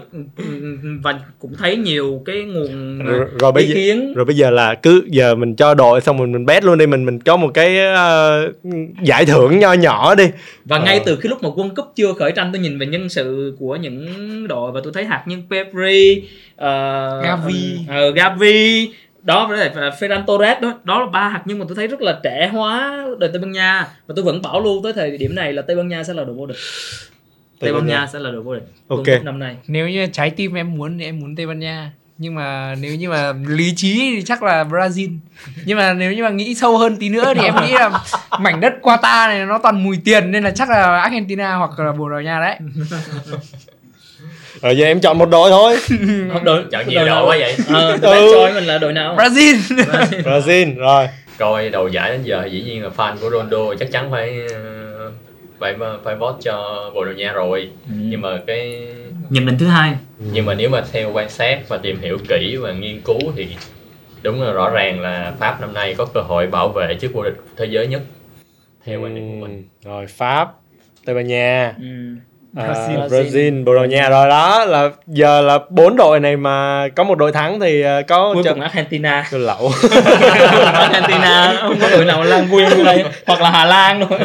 và 1.03 1.15
cũng 1.39 1.55
thấy 1.59 1.77
nhiều 1.77 2.23
cái 2.27 2.37
nguồn 2.43 2.99
rồi, 2.99 3.27
rồi 3.41 3.53
bây 3.53 3.63
ý 3.65 3.69
giờ 3.69 3.75
kiến 3.75 4.15
rồi 4.15 4.25
bây 4.25 4.37
giờ 4.37 4.51
là 4.51 4.75
cứ 4.75 5.03
giờ 5.09 5.35
mình 5.35 5.57
cho 5.57 5.75
đội 5.75 6.01
xong 6.01 6.17
mình 6.17 6.33
mình 6.33 6.47
bet 6.47 6.65
luôn 6.65 6.79
đi 6.79 6.87
mình 6.87 7.05
mình 7.07 7.21
có 7.21 7.37
một 7.37 7.51
cái 7.55 7.79
ờ, 7.87 8.53
giải 9.03 9.25
thưởng 9.27 9.59
nho 9.59 9.73
nhỏ 9.73 10.15
đi 10.15 10.25
và 10.65 10.79
ngay 10.79 10.99
Ờ. 10.99 11.03
từ 11.07 11.17
cái 11.17 11.31
lúc 11.31 11.43
mà 11.43 11.49
World 11.49 11.75
Cup 11.75 11.93
chưa 11.97 12.13
khởi 12.13 12.33
tranh 12.33 12.51
tôi 12.53 12.63
nhìn 12.63 12.79
về 12.79 12.87
nhân 12.87 13.09
sự 13.09 13.57
của 13.59 13.77
những 13.77 14.09
đội 14.49 14.73
và 14.73 14.81
tôi 14.85 14.93
thấy 14.93 15.05
hạt 15.05 15.23
nhân 15.27 15.43
Pedri 15.51 16.23
uh, 16.55 16.61
Gavi. 17.25 17.79
uh, 18.09 18.15
Gavi 18.15 18.89
đó 19.25 19.47
với 19.47 19.59
lại 19.59 19.91
Ferran 20.01 20.25
Torres 20.27 20.61
đó 20.61 20.75
đó 20.85 21.01
là 21.01 21.07
ba 21.07 21.29
hạt 21.29 21.43
nhân 21.45 21.59
mà 21.59 21.65
tôi 21.69 21.77
thấy 21.77 21.87
rất 21.87 22.01
là 22.01 22.21
trẻ 22.23 22.51
hóa 22.53 23.05
đội 23.19 23.31
Tây 23.33 23.43
Ban 23.43 23.53
Nha. 23.53 23.87
Và 24.07 24.13
tôi 24.17 24.25
vẫn 24.25 24.43
bảo 24.43 24.61
lưu 24.61 24.81
tới 24.83 24.93
thời 24.93 25.19
điểm 25.19 25.35
này 25.35 25.53
là 25.53 25.63
Tây 25.63 25.77
Ban 25.77 25.89
Nha 25.89 26.05
sẽ 26.05 26.15
là 26.15 26.25
đội 26.25 26.35
vô 26.35 26.47
địch. 26.47 26.57
Tây 27.61 27.73
Ban 27.73 27.87
Nha. 27.87 28.07
Sẽ 28.13 28.19
là 28.19 28.31
đội 28.31 28.43
vô 28.43 28.55
địch. 28.55 28.69
Ok. 28.89 29.07
Năm 29.23 29.39
nay. 29.39 29.57
Nếu 29.67 29.89
như 29.89 30.07
trái 30.07 30.31
tim 30.31 30.55
em 30.55 30.75
muốn 30.77 30.99
thì 30.99 31.05
em 31.05 31.21
muốn 31.21 31.37
Tây 31.37 31.47
Ban 31.47 31.59
Nha. 31.59 31.93
Nhưng 32.19 32.35
mà 32.35 32.75
nếu 32.81 32.95
như 32.95 33.09
mà 33.11 33.33
lý 33.49 33.73
trí 33.77 34.13
thì 34.17 34.23
chắc 34.23 34.43
là 34.43 34.65
Brazil. 34.65 35.19
Nhưng 35.65 35.79
mà 35.79 35.93
nếu 35.93 36.13
như 36.13 36.23
mà 36.23 36.31
nghĩ 36.31 36.55
sâu 36.55 36.79
hơn 36.79 36.97
tí 36.97 37.09
nữa 37.09 37.33
thì 37.37 37.43
em 37.45 37.55
nghĩ 37.63 37.73
là 37.73 37.91
mảnh 38.41 38.61
đất 38.61 38.73
Qatar 38.83 39.29
này 39.29 39.47
nó 39.47 39.59
toàn 39.59 39.85
mùi 39.85 39.99
tiền 40.05 40.31
nên 40.31 40.45
là 40.45 40.51
chắc 40.51 40.71
là 40.71 41.01
Argentina 41.01 41.55
hoặc 41.55 41.79
là 41.79 41.93
Bồ 41.93 42.09
Đào 42.09 42.21
Nha 42.23 42.41
đấy 42.41 42.59
rồi 44.63 44.77
giờ 44.77 44.85
em 44.87 45.01
chọn 45.01 45.19
một 45.19 45.27
đội 45.31 45.51
thôi. 45.51 45.77
Không, 46.33 46.45
đội 46.45 46.65
chọn 46.73 46.89
nhiều 46.89 47.07
đội 47.07 47.23
quá 47.27 47.37
vậy? 47.41 47.55
Ờ 47.69 47.91
Ừ. 47.93 47.99
ừ. 48.03 48.31
choi 48.35 48.53
mình 48.55 48.65
là 48.65 48.79
đội 48.79 48.93
nào? 48.93 49.17
Brazil. 49.17 49.57
Brazil. 50.23 50.77
Rồi. 50.77 51.07
Coi 51.39 51.71
đầu 51.71 51.89
giải 51.89 52.11
đến 52.11 52.23
giờ 52.23 52.49
dĩ 52.53 52.63
nhiên 52.63 52.83
là 52.83 52.91
fan 52.97 53.17
của 53.21 53.31
Ronaldo 53.31 53.75
chắc 53.79 53.93
chắn 53.93 54.11
phải 54.11 54.41
ờ, 54.55 55.11
phải 55.61 55.75
phải 56.05 56.17
vote 56.17 56.37
cho 56.43 56.91
Bồ 56.95 57.05
Đào 57.05 57.15
Nha 57.15 57.33
rồi 57.33 57.71
nhưng 57.89 58.21
mà 58.21 58.29
cái 58.47 58.87
nhận 59.31 59.47
định 59.47 59.59
thứ 59.59 59.67
hai. 59.67 59.93
Nhưng 60.33 60.47
mà 60.47 60.55
nếu 60.55 60.69
mà 60.71 60.83
theo 60.93 61.11
quan 61.13 61.31
sát 61.31 61.59
và 61.69 61.77
tìm 61.77 61.99
hiểu 62.01 62.19
kỹ 62.29 62.57
và 62.57 62.73
nghiên 62.73 63.01
cứu 63.01 63.19
thì 63.37 63.47
đúng 64.23 64.43
là 64.43 64.53
rõ 64.53 64.71
ràng 64.71 65.01
là 65.01 65.33
Pháp 65.39 65.61
năm 65.61 65.75
nay 65.75 65.95
có 65.99 66.05
cơ 66.15 66.21
hội 66.21 66.47
bảo 66.47 66.69
vệ 66.69 66.97
chức 67.01 67.13
vô 67.15 67.23
địch 67.23 67.37
thế 67.57 67.65
giới 67.71 67.87
nhất 67.87 68.03
theo 68.85 69.01
quan 69.01 69.15
điểm 69.15 69.29
của 69.31 69.47
mình. 69.47 69.65
Ừ, 69.85 69.89
rồi 69.91 70.07
Pháp 70.07 70.49
Tây 71.05 71.15
Ban 71.15 71.27
Nha. 71.27 71.75
Ừ. 71.81 71.85
à, 72.57 72.65
Brazil. 72.65 73.09
Brazil 73.09 73.65
Bồ 73.65 73.75
Đào 73.75 73.87
Nha 73.87 74.09
rồi 74.09 74.29
đó 74.29 74.65
là 74.65 74.91
giờ 75.07 75.41
là 75.41 75.59
bốn 75.71 75.97
đội 75.97 76.21
này 76.21 76.37
mà 76.37 76.89
có 76.97 77.05
một 77.05 77.19
đội 77.19 77.33
thắng 77.33 77.61
thì 77.61 77.83
ờ, 77.83 78.03
có 78.09 78.35
cuối 78.35 78.43
cùng 78.49 78.61
Argentina 78.61 79.27
Tôi 79.31 79.41
lậu 79.41 79.71
Argentina 80.73 81.57
không 81.61 81.77
có 81.81 81.91
đội 81.91 82.05
nào 82.05 82.25
lan 82.25 82.49
ở 82.51 82.85
đây 82.85 83.05
hoặc 83.27 83.41
là 83.41 83.51
Hà 83.51 83.65
Lan 83.65 84.07
thôi 84.09 84.19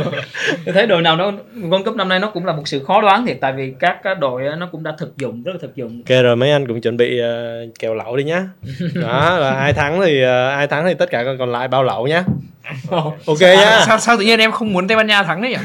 tôi 0.66 0.74
thấy 0.74 0.88
đội 0.88 1.02
nào 1.02 1.16
nó 1.16 1.32
World 1.56 1.84
Cup 1.84 1.96
năm 1.96 2.10
nay 2.10 2.20
nó 2.20 2.30
cũng 2.30 2.46
là 2.46 2.54
một 2.54 2.64
sự 2.66 2.84
khó 2.88 3.02
đoán 3.02 3.26
thiệt 3.26 3.38
tại 3.42 3.54
vì 3.54 3.74
các 3.80 4.04
cái 4.04 4.16
đội 4.16 4.44
nó 4.58 4.68
cũng 4.72 4.84
đã 4.84 4.94
thực 4.98 5.18
dụng 5.18 5.44
rất 5.44 5.52
là 5.52 5.60
thực 5.62 5.76
dụng 5.76 6.02
Ok 6.10 6.24
rồi 6.24 6.36
mấy 6.36 6.52
anh 6.52 6.68
cũng 6.68 6.82
chuẩn 6.82 6.98
bị 6.98 7.20
ờ, 7.20 7.66
kèo 7.80 7.96
lậu 7.96 8.18
đi 8.18 8.24
nhá. 8.24 8.44
Đó 8.96 9.38
là 9.40 9.50
ai 9.50 9.74
thắng 9.74 10.02
thì 10.02 10.22
ờ, 10.22 10.50
ai 10.50 10.68
thắng 10.68 10.86
thì 10.86 10.94
tất 10.94 11.10
cả 11.12 11.24
còn 11.40 11.52
lại 11.52 11.68
bao 11.68 11.84
lậu 11.84 12.08
nhá. 12.08 12.24
Ok 13.26 13.40
nhá. 13.42 13.84
sao 13.86 14.00
sao 14.00 14.18
tự 14.18 14.24
nhiên 14.24 14.40
em 14.40 14.52
không 14.52 14.74
muốn 14.74 14.88
Tây 14.88 14.98
Ban 14.98 15.08
Nha 15.08 15.24
thắng 15.24 15.42
đấy 15.42 15.52
nhỉ 15.52 15.58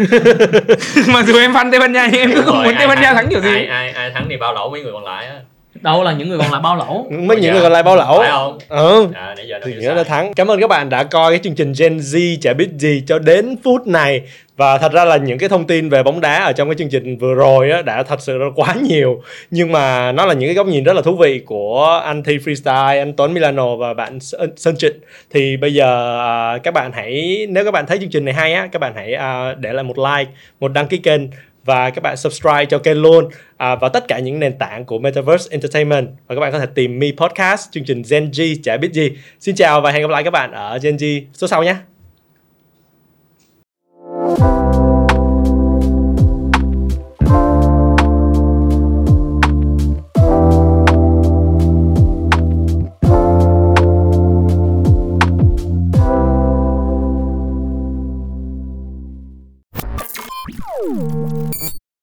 mặc 1.12 1.26
dù 1.26 1.38
em 1.38 1.52
fan 1.52 1.70
Tây 1.70 1.80
Ban 1.80 1.92
Nha 1.92 2.08
nhưng 2.12 2.20
em 2.20 2.32
cứ 2.34 2.42
không 2.42 2.54
rồi, 2.56 2.64
muốn 2.64 2.74
Tây 2.78 2.86
Ban 2.88 3.00
Nha 3.00 3.14
thắng 3.14 3.28
kiểu 3.28 3.40
gì 3.40 3.48
ai, 3.54 3.66
ai 3.66 3.90
ai 3.90 4.10
thắng 4.10 4.26
thì 4.30 4.36
bao 4.36 4.54
lẩu 4.54 4.70
mấy 4.70 4.82
người 4.82 4.92
còn 4.92 5.04
lại 5.04 5.26
á 5.26 5.34
đâu 5.82 6.02
là 6.04 6.12
những 6.12 6.28
người 6.28 6.38
còn 6.38 6.50
lại 6.52 6.60
bao 6.62 6.76
lẩu 6.76 7.06
Mấy 7.10 7.36
những 7.36 7.52
người 7.52 7.62
còn 7.62 7.72
lại 7.72 7.82
bao 7.82 7.96
lậu. 7.96 8.18
phải 8.18 8.30
không 8.30 8.58
Ừ. 8.68 9.06
à 9.14 9.34
nãy 9.36 9.46
giờ 9.48 9.58
Thì 9.64 9.72
sai. 9.86 9.94
là 9.94 10.04
thắng. 10.04 10.34
Cảm 10.34 10.50
ơn 10.50 10.60
các 10.60 10.66
bạn 10.66 10.88
đã 10.88 11.02
coi 11.04 11.32
cái 11.32 11.40
chương 11.44 11.54
trình 11.54 11.72
Gen 11.78 11.98
Z 11.98 12.36
chả 12.40 12.52
biết 12.52 12.68
gì 12.78 13.02
cho 13.06 13.18
đến 13.18 13.56
phút 13.64 13.86
này. 13.86 14.20
Và 14.56 14.78
thật 14.78 14.92
ra 14.92 15.04
là 15.04 15.16
những 15.16 15.38
cái 15.38 15.48
thông 15.48 15.66
tin 15.66 15.88
về 15.88 16.02
bóng 16.02 16.20
đá 16.20 16.44
ở 16.44 16.52
trong 16.52 16.68
cái 16.68 16.74
chương 16.78 16.88
trình 16.88 17.18
vừa 17.18 17.34
rồi 17.34 17.70
á, 17.70 17.82
đã 17.82 18.02
thật 18.02 18.20
sự 18.20 18.38
là 18.38 18.46
quá 18.56 18.74
nhiều. 18.82 19.22
Nhưng 19.50 19.72
mà 19.72 20.12
nó 20.12 20.26
là 20.26 20.34
những 20.34 20.48
cái 20.48 20.54
góc 20.54 20.66
nhìn 20.66 20.84
rất 20.84 20.92
là 20.92 21.02
thú 21.02 21.16
vị 21.16 21.42
của 21.46 22.02
anh 22.04 22.22
Thi 22.22 22.38
Freestyle, 22.38 22.98
anh 22.98 23.12
Tuấn 23.12 23.34
Milano 23.34 23.76
và 23.76 23.94
bạn 23.94 24.18
Sơn 24.56 24.76
Trịnh. 24.78 24.96
Thì 25.30 25.56
bây 25.56 25.74
giờ 25.74 26.18
à, 26.20 26.58
các 26.58 26.74
bạn 26.74 26.92
hãy, 26.92 27.46
nếu 27.48 27.64
các 27.64 27.70
bạn 27.70 27.86
thấy 27.86 27.98
chương 27.98 28.10
trình 28.10 28.24
này 28.24 28.34
hay 28.34 28.52
á, 28.52 28.68
các 28.72 28.78
bạn 28.78 28.92
hãy 28.96 29.14
à, 29.14 29.54
để 29.58 29.72
lại 29.72 29.84
một 29.84 29.98
like, 29.98 30.30
một 30.60 30.72
đăng 30.72 30.86
ký 30.86 30.98
kênh 30.98 31.20
và 31.64 31.90
các 31.90 32.02
bạn 32.02 32.16
subscribe 32.16 32.64
cho 32.64 32.78
kênh 32.78 33.02
luôn 33.02 33.28
à, 33.56 33.74
vào 33.74 33.90
tất 33.90 34.08
cả 34.08 34.18
những 34.18 34.40
nền 34.40 34.58
tảng 34.58 34.84
của 34.84 34.98
Metaverse 34.98 35.48
Entertainment. 35.50 36.08
Và 36.26 36.34
các 36.34 36.40
bạn 36.40 36.52
có 36.52 36.58
thể 36.58 36.66
tìm 36.74 36.98
Me 36.98 37.06
Podcast 37.16 37.72
chương 37.72 37.84
trình 37.84 38.02
Gen 38.10 38.30
G 38.30 38.42
chả 38.62 38.76
biết 38.76 38.92
gì. 38.92 39.10
Xin 39.40 39.54
chào 39.54 39.80
và 39.80 39.90
hẹn 39.90 40.02
gặp 40.02 40.10
lại 40.10 40.24
các 40.24 40.30
bạn 40.30 40.52
ở 40.52 40.78
Gen 40.82 40.96
G 40.96 41.04
số 41.32 41.46
sau 41.46 41.64
nhé. 41.64 41.93